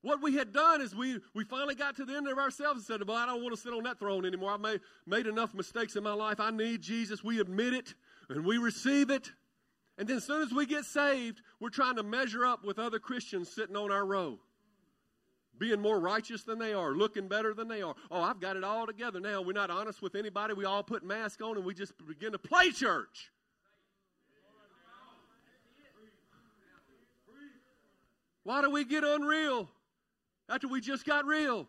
what 0.01 0.21
we 0.21 0.33
had 0.35 0.53
done 0.53 0.81
is 0.81 0.95
we, 0.95 1.19
we 1.35 1.43
finally 1.43 1.75
got 1.75 1.97
to 1.97 2.05
the 2.05 2.15
end 2.15 2.27
of 2.27 2.37
ourselves 2.37 2.77
and 2.77 2.85
said, 2.85 3.07
Well, 3.07 3.17
I 3.17 3.25
don't 3.25 3.43
want 3.43 3.53
to 3.53 3.61
sit 3.61 3.73
on 3.73 3.83
that 3.83 3.99
throne 3.99 4.25
anymore. 4.25 4.51
I've 4.51 4.61
made, 4.61 4.79
made 5.05 5.27
enough 5.27 5.53
mistakes 5.53 5.97
in 5.97 6.03
my 6.03 6.13
life. 6.13 6.39
I 6.39 6.51
need 6.51 6.81
Jesus. 6.81 7.21
We 7.23 7.41
admit 7.41 7.73
it 7.73 7.93
and 8.29 8.45
we 8.45 8.57
receive 8.57 9.09
it. 9.11 9.31
And 10.01 10.09
then 10.09 10.17
as 10.17 10.23
soon 10.23 10.41
as 10.41 10.51
we 10.51 10.65
get 10.65 10.85
saved, 10.85 11.43
we're 11.59 11.69
trying 11.69 11.97
to 11.97 12.01
measure 12.01 12.43
up 12.43 12.65
with 12.65 12.79
other 12.79 12.97
Christians 12.97 13.51
sitting 13.53 13.75
on 13.75 13.91
our 13.91 14.03
row. 14.03 14.39
Being 15.59 15.79
more 15.79 15.99
righteous 15.99 16.41
than 16.41 16.57
they 16.57 16.73
are, 16.73 16.95
looking 16.95 17.27
better 17.27 17.53
than 17.53 17.67
they 17.67 17.83
are. 17.83 17.93
Oh, 18.09 18.19
I've 18.19 18.39
got 18.39 18.57
it 18.57 18.63
all 18.63 18.87
together 18.87 19.19
now. 19.19 19.43
We're 19.43 19.53
not 19.53 19.69
honest 19.69 20.01
with 20.01 20.15
anybody. 20.15 20.55
We 20.55 20.65
all 20.65 20.81
put 20.81 21.03
masks 21.03 21.39
on 21.43 21.55
and 21.55 21.63
we 21.63 21.75
just 21.75 21.93
begin 22.07 22.31
to 22.31 22.39
play 22.39 22.71
church. 22.71 23.31
Why 28.41 28.63
do 28.63 28.71
we 28.71 28.85
get 28.85 29.03
unreal 29.03 29.69
after 30.49 30.67
we 30.67 30.81
just 30.81 31.05
got 31.05 31.25
real? 31.25 31.67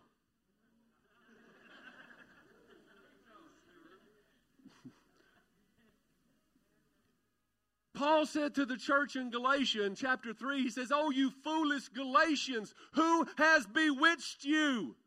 Paul 8.03 8.25
said 8.25 8.53
to 8.55 8.65
the 8.65 8.75
church 8.75 9.15
in 9.15 9.29
Galatia 9.29 9.85
in 9.85 9.95
chapter 9.95 10.33
3, 10.33 10.63
he 10.63 10.69
says, 10.69 10.91
Oh, 10.93 11.09
you 11.09 11.31
foolish 11.41 11.87
Galatians, 11.87 12.75
who 12.95 13.25
has 13.37 13.65
bewitched 13.65 14.43
you? 14.43 14.97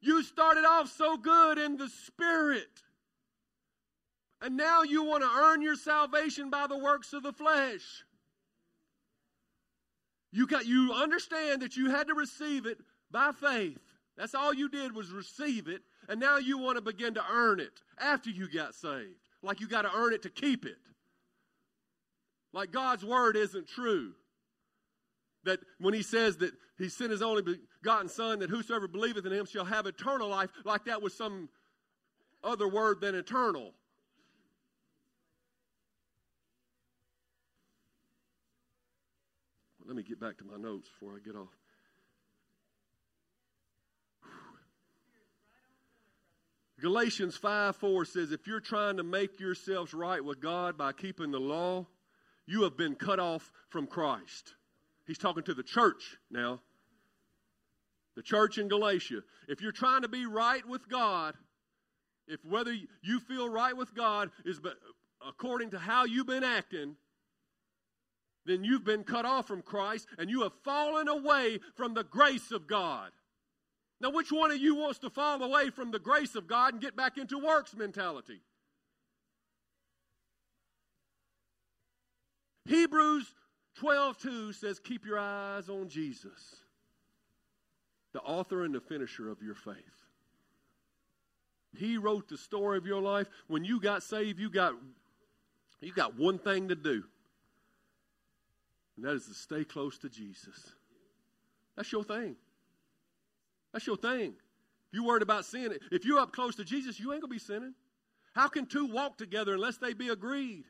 You 0.00 0.22
started 0.22 0.64
off 0.64 0.90
so 0.90 1.18
good 1.18 1.58
in 1.58 1.76
the 1.76 1.90
Spirit. 1.90 2.80
And 4.40 4.56
now 4.56 4.84
you 4.84 5.04
want 5.04 5.22
to 5.22 5.28
earn 5.28 5.60
your 5.60 5.76
salvation 5.76 6.48
by 6.48 6.66
the 6.66 6.78
works 6.78 7.12
of 7.12 7.22
the 7.22 7.34
flesh. 7.34 8.04
You 10.32 10.46
got 10.46 10.64
you 10.64 10.94
understand 10.94 11.60
that 11.60 11.76
you 11.76 11.90
had 11.90 12.06
to 12.06 12.14
receive 12.14 12.64
it 12.64 12.78
by 13.10 13.32
faith. 13.32 13.82
That's 14.16 14.34
all 14.34 14.54
you 14.54 14.70
did 14.70 14.94
was 14.94 15.10
receive 15.10 15.68
it, 15.68 15.82
and 16.08 16.18
now 16.18 16.38
you 16.38 16.56
want 16.56 16.78
to 16.78 16.82
begin 16.82 17.12
to 17.14 17.24
earn 17.30 17.60
it 17.60 17.82
after 17.98 18.30
you 18.30 18.48
got 18.50 18.74
saved 18.74 19.23
like 19.44 19.60
you 19.60 19.68
got 19.68 19.82
to 19.82 19.90
earn 19.94 20.12
it 20.12 20.22
to 20.22 20.30
keep 20.30 20.64
it. 20.64 20.76
Like 22.52 22.72
God's 22.72 23.04
word 23.04 23.36
isn't 23.36 23.68
true. 23.68 24.12
That 25.44 25.60
when 25.78 25.92
he 25.92 26.02
says 26.02 26.38
that 26.38 26.52
he 26.78 26.88
sent 26.88 27.10
his 27.10 27.20
only 27.20 27.42
begotten 27.42 28.08
Son, 28.08 28.38
that 28.38 28.48
whosoever 28.48 28.88
believeth 28.88 29.26
in 29.26 29.32
him 29.32 29.46
shall 29.46 29.64
have 29.64 29.86
eternal 29.86 30.28
life, 30.28 30.50
like 30.64 30.86
that 30.86 31.02
was 31.02 31.14
some 31.14 31.48
other 32.42 32.68
word 32.68 33.00
than 33.00 33.14
eternal. 33.14 33.72
Let 39.86 39.96
me 39.96 40.02
get 40.02 40.18
back 40.18 40.38
to 40.38 40.44
my 40.44 40.56
notes 40.56 40.88
before 40.88 41.14
I 41.14 41.18
get 41.24 41.36
off. 41.36 41.63
Galatians 46.84 47.34
5 47.38 47.76
4 47.76 48.04
says, 48.04 48.30
If 48.30 48.46
you're 48.46 48.60
trying 48.60 48.98
to 48.98 49.02
make 49.02 49.40
yourselves 49.40 49.94
right 49.94 50.22
with 50.22 50.38
God 50.38 50.76
by 50.76 50.92
keeping 50.92 51.30
the 51.30 51.40
law, 51.40 51.86
you 52.46 52.64
have 52.64 52.76
been 52.76 52.94
cut 52.94 53.18
off 53.18 53.50
from 53.70 53.86
Christ. 53.86 54.52
He's 55.06 55.16
talking 55.16 55.44
to 55.44 55.54
the 55.54 55.62
church 55.62 56.18
now. 56.30 56.60
The 58.16 58.22
church 58.22 58.58
in 58.58 58.68
Galatia. 58.68 59.22
If 59.48 59.62
you're 59.62 59.72
trying 59.72 60.02
to 60.02 60.08
be 60.08 60.26
right 60.26 60.62
with 60.68 60.86
God, 60.86 61.32
if 62.28 62.44
whether 62.44 62.74
you 62.74 63.18
feel 63.18 63.48
right 63.48 63.74
with 63.74 63.94
God 63.94 64.30
is 64.44 64.60
according 65.26 65.70
to 65.70 65.78
how 65.78 66.04
you've 66.04 66.26
been 66.26 66.44
acting, 66.44 66.96
then 68.44 68.62
you've 68.62 68.84
been 68.84 69.04
cut 69.04 69.24
off 69.24 69.48
from 69.48 69.62
Christ 69.62 70.06
and 70.18 70.28
you 70.28 70.42
have 70.42 70.52
fallen 70.62 71.08
away 71.08 71.60
from 71.76 71.94
the 71.94 72.04
grace 72.04 72.50
of 72.50 72.66
God. 72.66 73.10
Now, 74.04 74.10
which 74.10 74.30
one 74.30 74.50
of 74.50 74.58
you 74.58 74.74
wants 74.74 74.98
to 74.98 75.08
fall 75.08 75.42
away 75.42 75.70
from 75.70 75.90
the 75.90 75.98
grace 75.98 76.34
of 76.34 76.46
God 76.46 76.74
and 76.74 76.82
get 76.82 76.94
back 76.94 77.16
into 77.16 77.38
works 77.38 77.74
mentality? 77.74 78.42
Hebrews 82.66 83.34
12:2 83.76 84.52
says, 84.52 84.78
"Keep 84.78 85.06
your 85.06 85.18
eyes 85.18 85.70
on 85.70 85.88
Jesus, 85.88 86.62
the 88.12 88.20
author 88.20 88.62
and 88.62 88.74
the 88.74 88.80
finisher 88.82 89.30
of 89.30 89.42
your 89.42 89.54
faith." 89.54 90.04
He 91.72 91.96
wrote 91.96 92.28
the 92.28 92.36
story 92.36 92.76
of 92.76 92.84
your 92.84 93.00
life. 93.00 93.30
When 93.46 93.64
you 93.64 93.80
got 93.80 94.02
saved, 94.02 94.38
you 94.38 94.50
got 94.50 94.74
you 95.80 95.94
got 95.94 96.12
one 96.12 96.38
thing 96.38 96.68
to 96.68 96.74
do. 96.74 97.08
And 98.96 99.06
that 99.06 99.14
is 99.14 99.26
to 99.28 99.34
stay 99.34 99.64
close 99.64 99.96
to 100.00 100.10
Jesus. 100.10 100.76
That's 101.74 101.90
your 101.90 102.04
thing. 102.04 102.36
That's 103.74 103.88
your 103.88 103.96
thing. 103.96 104.28
If 104.30 104.92
you're 104.92 105.04
worried 105.04 105.22
about 105.22 105.44
sin, 105.44 105.76
if 105.90 106.04
you're 106.04 106.20
up 106.20 106.32
close 106.32 106.54
to 106.56 106.64
Jesus, 106.64 107.00
you 107.00 107.12
ain't 107.12 107.22
to 107.22 107.28
be 107.28 107.40
sinning. 107.40 107.74
How 108.32 108.46
can 108.46 108.66
two 108.66 108.86
walk 108.86 109.18
together 109.18 109.54
unless 109.54 109.78
they 109.78 109.94
be 109.94 110.08
agreed? 110.08 110.64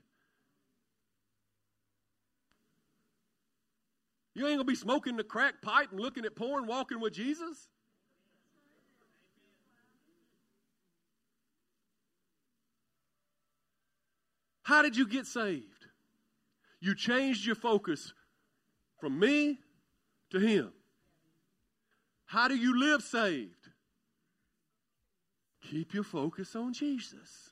You 4.35 4.47
ain't 4.49 4.59
to 4.59 4.65
be 4.65 4.75
smoking 4.75 5.19
the 5.19 5.23
crack 5.23 5.61
pipe 5.61 5.93
and 5.93 6.01
looking 6.01 6.25
at 6.25 6.35
porn, 6.35 6.67
walking 6.67 6.99
with 6.99 7.13
Jesus. 7.13 7.69
How 14.63 14.81
did 14.81 14.97
you 14.97 15.07
get 15.07 15.27
saved? 15.27 15.67
You 16.81 16.95
changed 16.95 17.45
your 17.45 17.55
focus 17.55 18.15
from 18.99 19.19
me 19.19 19.59
to 20.31 20.41
Him. 20.41 20.73
How 22.35 22.49
do 22.49 22.57
you 22.57 22.77
live 22.77 23.01
saved? 23.01 23.69
Keep 25.71 25.95
your 25.95 26.03
focus 26.03 26.57
on 26.57 26.73
Jesus. 26.73 27.51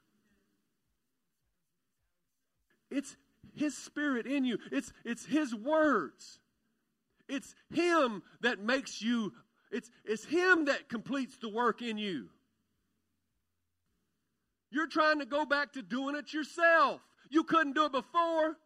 It's 2.91 3.17
His 3.55 3.79
Spirit 3.79 4.27
in 4.27 4.45
you, 4.45 4.59
it's, 4.73 4.93
it's 5.05 5.25
His 5.25 5.55
words. 5.55 6.41
It's 7.29 7.55
Him 7.73 8.25
that 8.41 8.59
makes 8.59 9.01
you, 9.01 9.33
it's, 9.71 9.89
it's 10.05 10.25
Him 10.25 10.65
that 10.65 10.89
completes 10.89 11.37
the 11.37 11.49
work 11.49 11.81
in 11.81 11.97
you. 11.97 12.29
You're 14.73 14.89
trying 14.89 15.21
to 15.21 15.27
go 15.27 15.47
back 15.47 15.75
to 15.75 15.83
doing 15.83 16.17
it 16.17 16.33
yourself. 16.33 17.01
You 17.31 17.45
couldn't 17.45 17.77
do 17.77 17.85
it 17.85 17.93
before. 17.93 18.57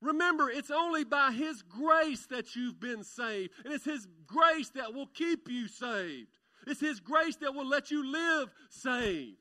Remember, 0.00 0.48
it's 0.50 0.70
only 0.70 1.04
by 1.04 1.32
His 1.32 1.62
grace 1.62 2.26
that 2.26 2.56
you've 2.56 2.80
been 2.80 3.04
saved. 3.04 3.52
And 3.64 3.74
it's 3.74 3.84
His 3.84 4.06
grace 4.26 4.70
that 4.70 4.94
will 4.94 5.08
keep 5.08 5.48
you 5.48 5.68
saved. 5.68 6.38
It's 6.66 6.80
His 6.80 7.00
grace 7.00 7.36
that 7.36 7.54
will 7.54 7.66
let 7.66 7.90
you 7.90 8.10
live 8.10 8.52
saved. 8.68 9.36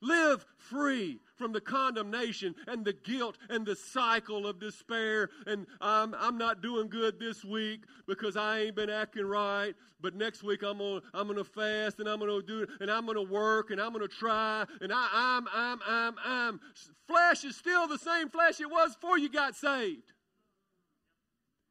Live 0.00 0.44
free 0.56 1.20
from 1.42 1.52
the 1.52 1.60
condemnation 1.60 2.54
and 2.68 2.84
the 2.84 2.92
guilt 2.92 3.36
and 3.50 3.66
the 3.66 3.74
cycle 3.74 4.46
of 4.46 4.60
despair. 4.60 5.28
And 5.44 5.66
I'm, 5.80 6.14
I'm 6.14 6.38
not 6.38 6.62
doing 6.62 6.88
good 6.88 7.18
this 7.18 7.44
week 7.44 7.82
because 8.06 8.36
I 8.36 8.60
ain't 8.60 8.76
been 8.76 8.90
acting 8.90 9.26
right. 9.26 9.74
But 10.00 10.14
next 10.14 10.44
week 10.44 10.62
I'm 10.62 10.78
gonna 10.78 11.00
I'm 11.14 11.26
gonna 11.26 11.44
fast 11.44 11.98
and 12.00 12.08
I'm 12.08 12.20
gonna 12.20 12.42
do 12.42 12.66
and 12.80 12.90
I'm 12.90 13.06
gonna 13.06 13.22
work 13.22 13.70
and 13.70 13.80
I'm 13.80 13.92
gonna 13.92 14.08
try 14.08 14.64
and 14.80 14.92
I, 14.92 15.08
I'm 15.12 15.46
I'm 15.52 15.80
I'm 15.86 16.14
I'm 16.24 16.60
flesh 17.06 17.44
is 17.44 17.56
still 17.56 17.86
the 17.86 17.98
same 17.98 18.28
flesh 18.28 18.60
it 18.60 18.68
was 18.68 18.94
before 18.96 19.18
you 19.18 19.28
got 19.28 19.54
saved. 19.54 20.12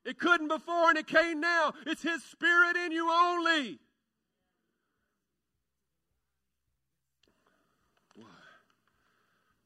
It 0.06 0.18
couldn't 0.18 0.48
before 0.48 0.90
and 0.90 0.98
it 0.98 1.08
came 1.08 1.42
now. 1.42 1.74
It's 1.86 2.02
His 2.02 2.24
Spirit 2.24 2.78
in 2.78 2.94
you 2.94 3.10
only. 3.12 3.80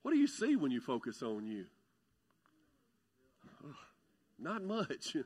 What 0.06 0.14
do 0.14 0.20
you 0.20 0.28
see 0.28 0.56
when 0.56 0.70
you 0.70 0.80
focus 0.82 1.24
on 1.24 1.48
you? 1.48 1.66
not 4.38 4.62
much. 4.62 5.16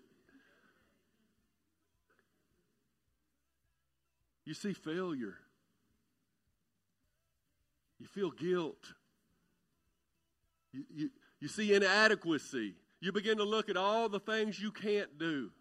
you 4.45 4.53
see 4.53 4.71
failure. 4.71 5.35
You 7.99 8.07
feel 8.07 8.31
guilt. 8.31 8.93
You, 10.71 10.85
you, 10.95 11.09
you 11.41 11.49
see 11.49 11.73
inadequacy. 11.73 12.75
You 13.01 13.11
begin 13.11 13.39
to 13.39 13.43
look 13.43 13.67
at 13.67 13.75
all 13.75 14.07
the 14.07 14.21
things 14.21 14.61
you 14.61 14.71
can't 14.71 15.19
do. 15.19 15.51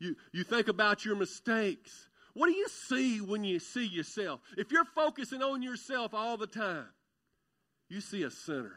You, 0.00 0.16
you 0.32 0.42
think 0.42 0.66
about 0.66 1.04
your 1.04 1.14
mistakes. 1.14 2.08
What 2.34 2.48
do 2.48 2.54
you 2.54 2.66
see 2.66 3.20
when 3.20 3.44
you 3.44 3.60
see 3.60 3.86
yourself? 3.86 4.40
If 4.58 4.72
you're 4.72 4.84
focusing 4.84 5.44
on 5.44 5.62
yourself 5.62 6.12
all 6.12 6.36
the 6.36 6.48
time, 6.48 6.88
you 7.90 8.00
see 8.00 8.22
a 8.22 8.30
sinner. 8.30 8.76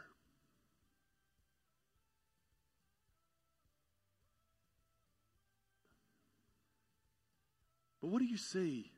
But 8.02 8.10
what 8.10 8.20
do 8.20 8.26
you 8.26 8.38
see 8.38 8.92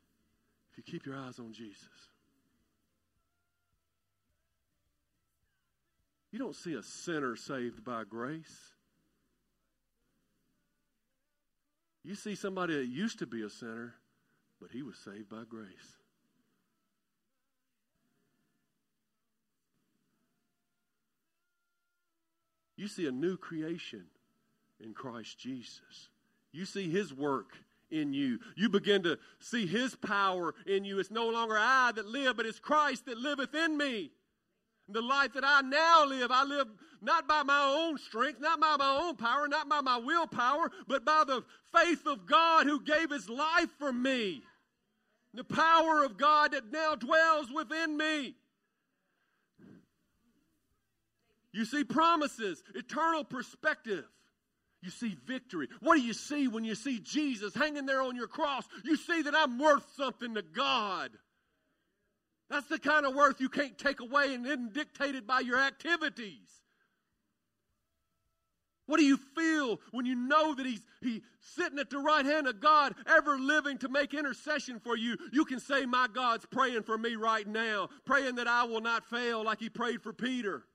if 0.72 0.78
you 0.78 0.84
keep 0.84 1.05
your 1.05 1.18
eyes 1.18 1.38
on 1.38 1.53
Jesus? 1.53 2.09
You 6.32 6.39
don't 6.39 6.55
see 6.55 6.74
a 6.74 6.82
sinner 6.82 7.36
saved 7.36 7.84
by 7.84 8.03
grace. 8.03 8.74
You 12.03 12.16
see 12.16 12.36
somebody 12.36 12.76
that 12.76 12.88
used 12.88 13.20
to 13.20 13.26
be 13.26 13.43
a 13.43 13.49
sinner, 13.49 13.95
but 14.61 14.72
he 14.72 14.82
was 14.82 14.97
saved 14.97 15.30
by 15.30 15.43
grace. 15.47 16.05
You 22.76 22.88
see 22.88 23.08
a 23.08 23.12
new 23.12 23.38
creation 23.38 24.06
in 24.80 24.94
Christ 24.94 25.40
Jesus. 25.40 26.10
You 26.52 26.66
see 26.66 26.90
his 26.90 27.14
work 27.14 27.58
in 27.92 28.14
you. 28.14 28.40
You 28.56 28.70
begin 28.70 29.04
to 29.04 29.18
see 29.40 29.66
his 29.66 29.96
power 29.96 30.54
in 30.66 30.86
you. 30.86 31.00
It's 31.00 31.12
no 31.12 31.30
longer 31.30 31.56
I 31.58 31.92
that 31.96 32.08
live, 32.08 32.38
but 32.38 32.46
it's 32.46 32.60
Christ 32.60 33.06
that 33.06 33.18
liveth 33.18 33.54
in 33.54 33.78
me. 33.78 34.12
The 34.90 35.02
life 35.02 35.34
that 35.34 35.44
I 35.46 35.62
now 35.62 36.06
live, 36.06 36.32
I 36.32 36.44
live 36.44 36.68
not 37.02 37.28
by 37.28 37.44
my 37.44 37.64
own 37.64 37.98
strength, 37.98 38.40
not 38.40 38.60
by 38.60 38.76
my 38.78 39.00
own 39.02 39.16
power, 39.16 39.48
not 39.48 39.68
by 39.68 39.82
my 39.82 39.98
willpower, 39.98 40.72
but 40.88 41.04
by 41.04 41.24
the 41.26 41.44
faith 41.74 42.06
of 42.06 42.26
God 42.26 42.68
who 42.68 42.80
gave 42.82 43.10
his 43.10 43.30
life 43.30 43.70
for 43.80 43.92
me. 43.92 44.44
The 45.34 45.44
power 45.44 46.04
of 46.04 46.18
God 46.18 46.52
that 46.54 46.72
now 46.72 46.96
dwells 46.96 47.48
within 47.52 47.98
me. 47.98 48.36
You 51.56 51.64
see 51.64 51.86
promises, 51.86 52.62
eternal 52.76 53.24
perspective. 53.24 54.03
You 54.82 54.89
see 54.91 55.16
victory. 55.26 55.70
What 55.80 55.95
do 55.95 56.01
you 56.01 56.12
see 56.12 56.49
when 56.49 56.66
you 56.66 56.76
see 56.76 56.99
Jesus 56.99 57.56
hanging 57.56 57.86
there 57.86 58.01
on 58.01 58.18
your 58.18 58.28
cross? 58.28 58.66
You 58.84 58.97
see 58.97 59.22
that 59.22 59.34
I'm 59.34 59.58
worth 59.58 59.86
something 59.95 60.36
to 60.36 60.41
God. 60.41 61.12
That's 62.49 62.68
the 62.68 62.78
kind 62.78 63.06
of 63.06 63.16
worth 63.16 63.39
you 63.39 63.47
can't 63.47 63.78
take 63.78 64.01
away 64.01 64.36
and 64.36 64.45
isn't 64.45 64.74
dictated 64.74 65.26
by 65.26 65.39
your 65.39 65.58
activities. 65.58 66.49
What 68.86 68.97
do 68.97 69.06
you 69.06 69.18
feel 69.18 69.80
when 69.91 70.06
you 70.06 70.14
know 70.14 70.56
that 70.56 70.66
he's, 70.66 70.86
he's 71.01 71.22
sitting 71.39 71.80
at 71.80 71.89
the 71.89 71.99
right 71.99 72.26
hand 72.26 72.47
of 72.47 72.60
God, 72.60 72.95
ever 73.08 73.39
living 73.39 73.78
to 73.78 73.88
make 73.88 74.14
intercession 74.14 74.82
for 74.82 74.97
you? 74.97 75.18
You 75.32 75.45
can 75.45 75.62
say, 75.62 75.86
My 75.86 76.08
God's 76.14 76.45
praying 76.45 76.84
for 76.84 76.97
me 76.97 77.16
right 77.16 77.47
now, 77.47 77.88
praying 78.06 78.36
that 78.36 78.47
I 78.47 78.66
will 78.66 78.82
not 78.82 79.06
fail 79.06 79.41
like 79.43 79.62
he 79.62 79.70
prayed 79.70 80.01
for 80.03 80.12
Peter. 80.12 80.66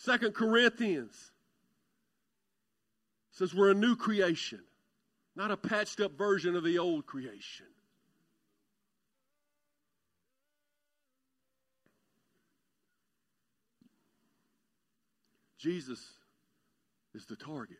Second 0.00 0.32
Corinthians 0.32 1.32
says 3.32 3.52
we're 3.52 3.72
a 3.72 3.74
new 3.74 3.96
creation, 3.96 4.60
not 5.34 5.50
a 5.50 5.56
patched 5.56 6.00
up 6.00 6.16
version 6.16 6.54
of 6.54 6.62
the 6.62 6.78
old 6.78 7.04
creation. 7.04 7.66
Jesus 15.58 16.00
is 17.14 17.26
the 17.26 17.34
target. 17.34 17.76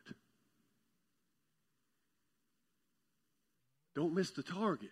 Don't 3.94 4.12
miss 4.12 4.32
the 4.32 4.42
target. 4.42 4.90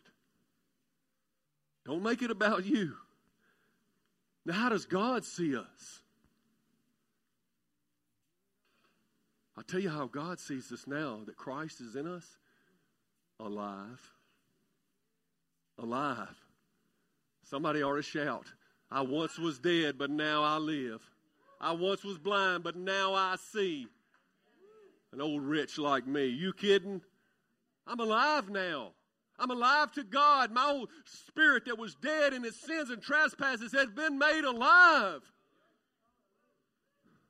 Don't 1.85 2.05
make 2.05 2.23
it 2.23 2.31
about 2.31 2.65
you. 2.65 2.95
Now, 4.45 4.55
how 4.55 4.69
does 4.69 4.87
God 4.87 5.25
see 5.25 5.57
us? 5.57 6.03
I'll 9.57 9.65
tell 9.65 9.81
you 9.81 9.91
how 9.91 10.07
God 10.07 10.39
sees 10.39 10.71
us 10.71 10.87
now 10.87 11.21
that 11.27 11.37
Christ 11.37 11.81
is 11.81 11.97
in 11.97 12.07
us 12.07 12.39
alive. 13.41 14.13
Alive. 15.79 16.37
Somebody 17.43 17.83
ought 17.83 17.97
to 17.97 18.03
shout, 18.03 18.47
I 18.91 19.03
once 19.03 19.39
was 19.39 19.59
dead, 19.59 19.99
but 19.99 20.11
now 20.11 20.43
I 20.43 20.57
live. 20.59 21.03
I 21.61 21.73
once 21.73 22.05
was 22.05 22.19
blind, 22.19 22.65
but 22.65 22.77
now 22.77 23.15
I 23.15 23.37
see. 23.53 23.87
An 25.13 25.21
old 25.21 25.43
rich 25.43 25.79
like 25.79 26.07
me. 26.07 26.27
You 26.27 26.53
kidding? 26.53 27.01
I'm 27.87 28.01
alive 28.01 28.51
now. 28.51 28.93
I'm 29.39 29.51
alive 29.51 29.93
to 29.93 30.05
God. 30.05 30.51
My 30.51 30.67
old 30.71 30.91
spirit 31.05 31.65
that 31.67 31.79
was 31.79 31.95
dead 31.95 32.33
in 32.33 32.45
its 32.45 32.61
sins 32.61 32.91
and 32.91 33.03
trespasses 33.03 33.73
has 33.73 33.91
been 33.91 34.19
made 34.19 34.45
alive. 34.45 35.21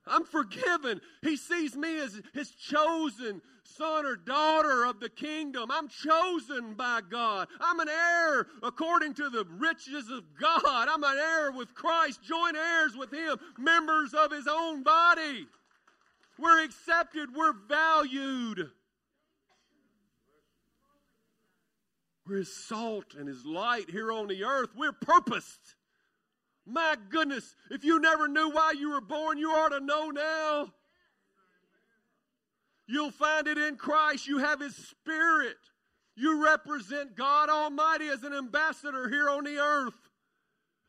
I'm 0.09 0.25
forgiven. 0.25 1.01
He 1.21 1.37
sees 1.37 1.75
me 1.75 1.99
as 1.99 2.21
his 2.33 2.51
chosen 2.51 3.41
son 3.63 4.05
or 4.05 4.15
daughter 4.15 4.85
of 4.85 4.99
the 4.99 5.09
kingdom. 5.09 5.69
I'm 5.71 5.87
chosen 5.87 6.73
by 6.73 7.01
God. 7.09 7.47
I'm 7.59 7.79
an 7.79 7.89
heir 7.89 8.47
according 8.63 9.13
to 9.15 9.29
the 9.29 9.45
riches 9.57 10.09
of 10.09 10.23
God. 10.39 10.87
I'm 10.89 11.03
an 11.03 11.17
heir 11.17 11.51
with 11.51 11.73
Christ, 11.75 12.21
joint 12.23 12.55
heirs 12.55 12.95
with 12.95 13.13
him, 13.13 13.37
members 13.57 14.13
of 14.13 14.31
his 14.31 14.47
own 14.47 14.83
body. 14.83 15.47
We're 16.39 16.63
accepted, 16.63 17.35
we're 17.35 17.53
valued. 17.67 18.71
We're 22.27 22.37
his 22.37 22.55
salt 22.55 23.15
and 23.17 23.27
his 23.27 23.45
light 23.45 23.89
here 23.89 24.11
on 24.11 24.27
the 24.27 24.43
earth. 24.43 24.69
We're 24.75 24.91
purposed. 24.91 25.75
My 26.69 26.97
goodness, 27.09 27.55
if 27.71 27.85
you 27.85 27.97
never 27.99 28.27
knew 28.27 28.49
why 28.49 28.73
you 28.77 28.91
were 28.91 29.01
born, 29.01 29.37
you 29.37 29.51
ought 29.51 29.69
to 29.69 29.79
know 29.79 30.09
now. 30.09 30.73
You'll 32.87 33.11
find 33.11 33.47
it 33.47 33.57
in 33.57 33.77
Christ. 33.77 34.27
You 34.27 34.39
have 34.39 34.59
His 34.59 34.75
Spirit. 34.75 35.55
You 36.15 36.43
represent 36.43 37.15
God 37.15 37.49
Almighty 37.49 38.09
as 38.09 38.23
an 38.23 38.33
ambassador 38.33 39.07
here 39.07 39.29
on 39.29 39.45
the 39.45 39.57
earth. 39.59 39.93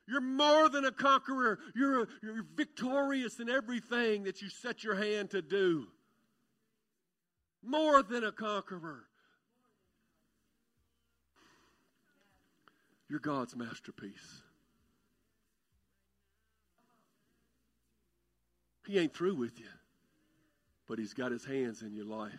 You're 0.09 0.21
more 0.21 0.69
than 0.69 0.85
a 0.85 0.91
conqueror. 0.91 1.61
You're, 1.77 2.03
a, 2.03 2.07
you're 2.23 2.47
victorious 2.57 3.39
in 3.39 3.49
everything 3.49 4.25
that 4.25 4.43
you 4.43 4.49
set 4.49 4.83
your 4.83 4.95
hand 4.95 5.31
to 5.31 5.43
do. 5.43 5.87
More 7.63 8.03
than 8.03 8.25
a 8.25 8.33
conqueror. 8.33 9.05
You're 13.09 13.21
God's 13.21 13.55
masterpiece. 13.55 14.43
He 18.89 18.99
ain't 18.99 19.15
through 19.15 19.35
with 19.35 19.61
you, 19.61 19.67
but 20.89 20.99
He's 20.99 21.13
got 21.13 21.31
His 21.31 21.45
hands 21.45 21.83
in 21.83 21.93
your 21.93 22.07
life. 22.07 22.33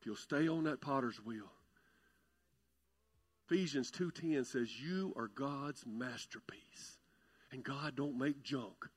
If 0.00 0.06
you'll 0.06 0.14
stay 0.14 0.46
on 0.46 0.62
that 0.64 0.80
potter's 0.80 1.16
wheel. 1.16 1.50
Ephesians 3.50 3.90
2:10 3.90 4.46
says 4.46 4.80
you 4.80 5.12
are 5.16 5.26
God's 5.26 5.84
masterpiece 5.84 6.98
and 7.50 7.64
God 7.64 7.96
don't 7.96 8.16
make 8.16 8.44
junk. 8.44 8.88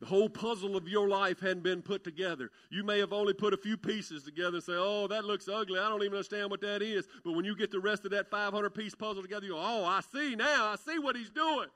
The 0.00 0.06
whole 0.06 0.28
puzzle 0.28 0.76
of 0.76 0.86
your 0.86 1.08
life 1.08 1.40
hadn't 1.40 1.62
been 1.62 1.80
put 1.80 2.04
together. 2.04 2.50
You 2.70 2.84
may 2.84 2.98
have 2.98 3.14
only 3.14 3.32
put 3.32 3.54
a 3.54 3.58
few 3.58 3.78
pieces 3.78 4.24
together 4.24 4.56
and 4.56 4.64
say, 4.64 4.72
oh, 4.76 5.06
that 5.08 5.26
looks 5.26 5.46
ugly. 5.46 5.78
I 5.78 5.88
don't 5.90 6.02
even 6.02 6.14
understand 6.14 6.50
what 6.50 6.62
that 6.62 6.80
is. 6.80 7.06
But 7.22 7.32
when 7.32 7.44
you 7.44 7.54
get 7.54 7.70
the 7.70 7.80
rest 7.80 8.06
of 8.06 8.10
that 8.12 8.30
500 8.30 8.70
piece 8.70 8.94
puzzle 8.94 9.22
together, 9.22 9.44
you 9.44 9.52
go, 9.52 9.58
oh, 9.58 9.84
I 9.84 10.00
see 10.00 10.36
now. 10.36 10.68
I 10.68 10.76
see 10.76 10.98
what 10.98 11.16
he's 11.16 11.28
doing. 11.28 11.68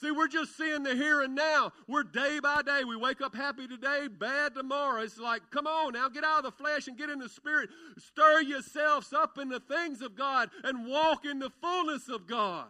See, 0.00 0.12
we're 0.12 0.28
just 0.28 0.56
seeing 0.56 0.84
the 0.84 0.94
here 0.94 1.22
and 1.22 1.34
now. 1.34 1.72
We're 1.88 2.04
day 2.04 2.38
by 2.40 2.62
day. 2.62 2.84
We 2.84 2.94
wake 2.94 3.20
up 3.20 3.34
happy 3.34 3.66
today, 3.66 4.06
bad 4.06 4.54
tomorrow. 4.54 5.02
It's 5.02 5.18
like, 5.18 5.42
come 5.50 5.66
on 5.66 5.94
now, 5.94 6.08
get 6.08 6.22
out 6.22 6.38
of 6.38 6.44
the 6.44 6.52
flesh 6.52 6.86
and 6.86 6.96
get 6.96 7.10
in 7.10 7.18
the 7.18 7.28
spirit. 7.28 7.70
Stir 7.96 8.42
yourselves 8.42 9.12
up 9.12 9.38
in 9.38 9.48
the 9.48 9.58
things 9.58 10.00
of 10.00 10.14
God 10.14 10.50
and 10.62 10.86
walk 10.86 11.24
in 11.24 11.40
the 11.40 11.50
fullness 11.60 12.08
of 12.08 12.28
God. 12.28 12.68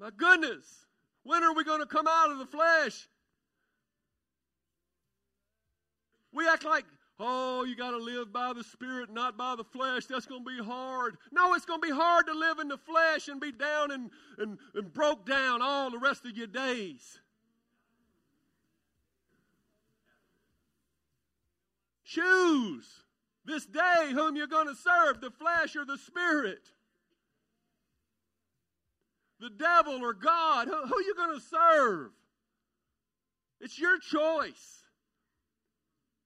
My 0.00 0.10
goodness, 0.16 0.86
when 1.22 1.44
are 1.44 1.54
we 1.54 1.62
going 1.62 1.80
to 1.80 1.86
come 1.86 2.08
out 2.08 2.32
of 2.32 2.38
the 2.38 2.46
flesh? 2.46 3.08
We 6.32 6.48
act 6.48 6.64
like 6.64 6.84
Oh, 7.20 7.62
you 7.64 7.76
got 7.76 7.92
to 7.92 7.98
live 7.98 8.32
by 8.32 8.52
the 8.52 8.64
Spirit, 8.64 9.12
not 9.12 9.36
by 9.36 9.54
the 9.54 9.62
flesh. 9.62 10.06
That's 10.06 10.26
going 10.26 10.44
to 10.44 10.50
be 10.50 10.64
hard. 10.64 11.16
No, 11.30 11.54
it's 11.54 11.64
going 11.64 11.80
to 11.80 11.86
be 11.86 11.92
hard 11.92 12.26
to 12.26 12.34
live 12.34 12.58
in 12.58 12.66
the 12.66 12.78
flesh 12.78 13.28
and 13.28 13.40
be 13.40 13.52
down 13.52 13.92
and, 13.92 14.10
and, 14.38 14.58
and 14.74 14.92
broke 14.92 15.24
down 15.24 15.62
all 15.62 15.90
the 15.90 15.98
rest 15.98 16.24
of 16.24 16.36
your 16.36 16.48
days. 16.48 17.20
Choose 22.04 23.04
this 23.44 23.64
day 23.66 24.10
whom 24.12 24.34
you're 24.34 24.46
going 24.46 24.68
to 24.68 24.74
serve, 24.74 25.20
the 25.20 25.30
flesh 25.30 25.76
or 25.76 25.84
the 25.84 25.98
Spirit. 25.98 26.70
The 29.38 29.50
devil 29.50 30.02
or 30.02 30.14
God. 30.14 30.66
Who, 30.66 30.74
who 30.74 30.96
are 30.96 31.02
you 31.02 31.14
going 31.14 31.38
to 31.38 31.44
serve? 31.44 32.10
It's 33.60 33.78
your 33.78 33.98
choice. 33.98 34.83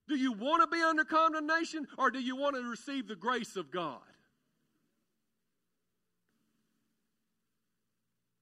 Do 0.08 0.16
you 0.16 0.32
want 0.32 0.62
to 0.62 0.74
be 0.74 0.82
under 0.82 1.04
condemnation 1.04 1.86
or 1.98 2.10
do 2.10 2.18
you 2.18 2.34
want 2.34 2.56
to 2.56 2.62
receive 2.62 3.06
the 3.06 3.14
grace 3.14 3.56
of 3.56 3.70
God? 3.70 4.00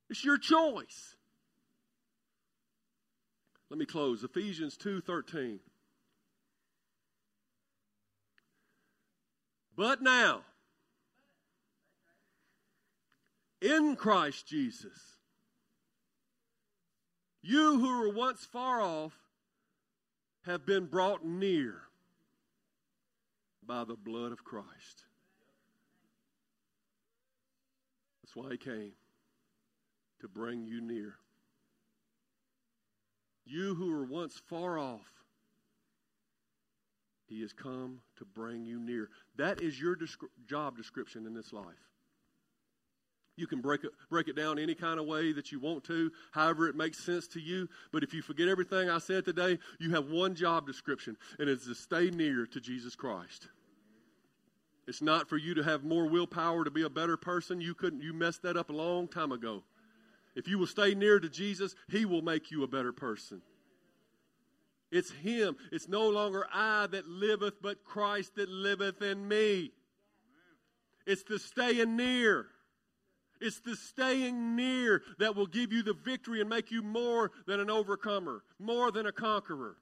It's 0.09 0.25
your 0.25 0.39
choice. 0.39 1.17
Let 3.69 3.79
me 3.79 3.85
close. 3.85 4.23
Ephesians 4.23 4.77
2:13. 4.77 5.59
But 9.77 10.01
now, 10.01 10.45
in 13.61 13.97
Christ 13.97 14.47
Jesus, 14.47 15.19
you 17.43 17.79
who 17.79 17.99
were 17.99 18.09
once 18.09 18.45
far 18.45 18.81
off 18.81 19.26
have 20.47 20.64
been 20.64 20.86
brought 20.86 21.24
near 21.24 21.82
by 23.66 23.84
the 23.84 23.97
blood 23.97 24.30
of 24.30 24.44
Christ. 24.44 25.05
That's 28.22 28.36
why 28.36 28.53
he 28.53 28.57
came 28.57 28.92
to 30.20 30.28
bring 30.28 30.64
you 30.64 30.80
near. 30.80 31.16
You 33.44 33.74
who 33.74 33.90
were 33.90 34.05
once 34.05 34.40
far 34.49 34.78
off, 34.78 35.11
he 37.26 37.40
has 37.42 37.53
come 37.53 37.99
to 38.16 38.24
bring 38.24 38.64
you 38.64 38.78
near. 38.78 39.11
That 39.36 39.61
is 39.61 39.80
your 39.80 39.97
job 40.49 40.76
description 40.76 41.26
in 41.26 41.34
this 41.34 41.53
life. 41.53 41.64
You 43.37 43.47
can 43.47 43.61
break 43.61 43.84
it, 43.84 43.91
break 44.09 44.28
it 44.28 44.37
down 44.37 44.59
any 44.59 44.74
kind 44.74 44.99
of 44.99 45.07
way 45.07 45.32
that 45.32 45.53
you 45.53 45.61
want 45.61 45.84
to, 45.84 46.11
however 46.32 46.68
it 46.68 46.74
makes 46.74 47.05
sense 47.05 47.26
to 47.28 47.41
you. 47.41 47.68
But 47.93 48.03
if 48.03 48.14
you 48.14 48.22
forget 48.22 48.49
everything 48.49 48.89
I 48.89 48.99
said 48.99 49.24
today, 49.24 49.59
you 49.78 49.91
have 49.91 50.11
one 50.11 50.34
job 50.34 50.66
description, 50.66 51.16
and 51.39 51.49
it's 51.49 51.66
to 51.66 51.74
stay 51.74 52.11
near 52.11 52.47
to 52.47 52.61
Jesus 52.61 52.95
Christ. 52.97 53.49
It's 54.87 55.03
not 55.03 55.28
for 55.28 55.37
you 55.37 55.55
to 55.55 55.62
have 55.62 55.84
more 55.84 56.07
willpower 56.07 56.64
to 56.64 56.70
be 56.70 56.82
a 56.82 56.91
better 56.91 57.16
person. 57.16 57.61
You 57.61 57.74
couldn't. 57.74 58.03
You 58.03 58.12
messed 58.12 58.43
that 58.43 58.57
up 58.57 58.70
a 58.70 58.74
long 58.74 59.09
time 59.09 59.32
ago. 59.32 59.64
If 60.34 60.49
you 60.49 60.59
will 60.59 60.66
stay 60.66 60.95
near 60.95 61.18
to 61.18 61.28
Jesus, 61.28 61.74
He 61.89 62.05
will 62.05 62.22
make 62.22 62.51
you 62.51 62.62
a 62.62 62.68
better 62.68 62.93
person. 62.93 63.43
It's 64.91 65.11
Him. 65.11 65.57
It's 65.72 65.89
no 65.89 66.09
longer 66.09 66.47
I 66.53 66.87
that 66.87 67.09
liveth, 67.09 67.61
but 67.61 67.84
Christ 67.84 68.37
that 68.37 68.49
liveth 68.49 69.03
in 69.03 69.26
me. 69.26 69.72
It's 71.05 71.24
the 71.24 71.39
staying 71.39 71.97
near. 71.97 72.47
It's 73.41 73.61
the 73.61 73.76
staying 73.76 74.57
near 74.57 75.03
that 75.18 75.37
will 75.37 75.47
give 75.47 75.72
you 75.72 75.82
the 75.82 75.93
victory 75.93 76.41
and 76.41 76.49
make 76.49 76.70
you 76.70 76.82
more 76.82 77.30
than 77.47 77.61
an 77.61 77.70
overcomer, 77.70 78.43
more 78.59 78.91
than 78.91 79.07
a 79.07 79.12
conqueror. 79.12 79.76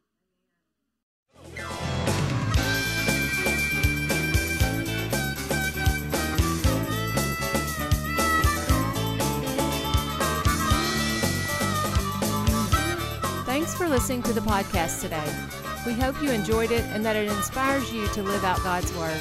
Thanks 13.46 13.74
for 13.76 13.88
listening 13.88 14.22
to 14.24 14.32
the 14.32 14.40
podcast 14.40 15.00
today. 15.00 15.32
We 15.86 15.92
hope 15.92 16.20
you 16.20 16.30
enjoyed 16.30 16.72
it 16.72 16.82
and 16.86 17.04
that 17.04 17.14
it 17.14 17.28
inspires 17.28 17.92
you 17.92 18.08
to 18.08 18.22
live 18.22 18.42
out 18.42 18.58
God's 18.64 18.92
Word. 18.96 19.20